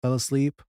[0.03, 0.61] fell asleep.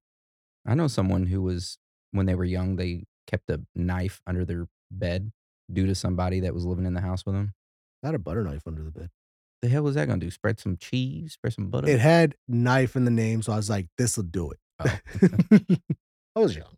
[0.67, 1.79] I know someone who was,
[2.13, 5.33] when they were young, they kept a knife under their bed
[5.73, 7.55] due to somebody that was living in the house with them.
[8.03, 9.11] Had a butter knife under the bed.
[9.63, 10.31] The hell was that going to do?
[10.31, 11.33] Spread some cheese?
[11.33, 11.89] Spread some butter?
[11.89, 13.41] It had knife in the name.
[13.41, 14.59] So I was like, this will do it.
[14.79, 14.99] Oh.
[16.37, 16.77] I was young.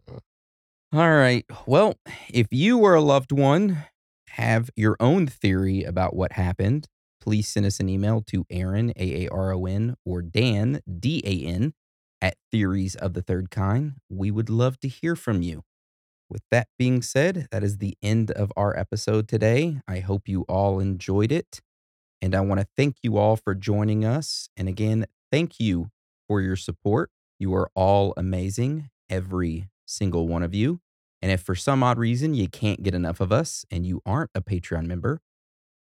[0.93, 1.45] All right.
[1.67, 1.97] Well,
[2.31, 3.85] if you or a loved one
[4.31, 6.87] have your own theory about what happened,
[7.21, 11.23] please send us an email to Aaron, A A R O N, or Dan, D
[11.25, 11.75] A N,
[12.21, 13.95] at Theories of the Third Kind.
[14.09, 15.63] We would love to hear from you.
[16.29, 19.81] With that being said, that is the end of our episode today.
[19.87, 21.61] I hope you all enjoyed it.
[22.21, 24.49] And I want to thank you all for joining us.
[24.57, 25.91] And again, thank you
[26.27, 27.11] for your support.
[27.39, 30.81] You are all amazing, every single one of you.
[31.23, 34.31] And if for some odd reason you can't get enough of us and you aren't
[34.35, 35.21] a Patreon member,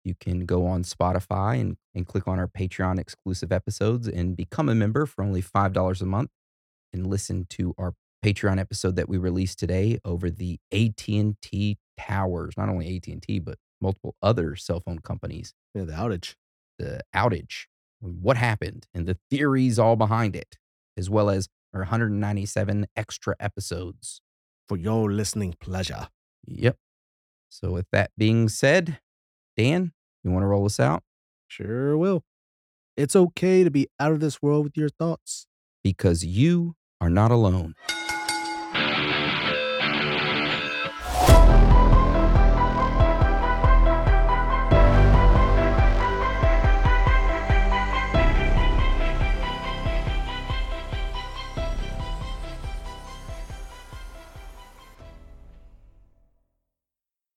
[0.04, 4.68] you can go on Spotify and, and click on our Patreon exclusive episodes and become
[4.68, 6.30] a member for only $5 a month
[6.92, 7.94] and listen to our
[8.24, 14.14] Patreon episode that we released today over the AT&T towers, not only AT&T, but multiple
[14.22, 16.34] other cell phone companies Yeah, the outage.
[16.78, 17.66] the outage,
[18.00, 20.56] what happened, and the theories all behind it,
[20.96, 24.20] as well as our 197 extra episodes.
[24.68, 26.08] For your listening pleasure.
[26.46, 26.76] Yep.
[27.50, 28.98] So, with that being said,
[29.56, 29.92] Dan,
[30.22, 31.02] you want to roll us out?
[31.46, 32.24] Sure will.
[32.96, 35.46] It's okay to be out of this world with your thoughts.
[35.82, 37.74] Because you are not alone.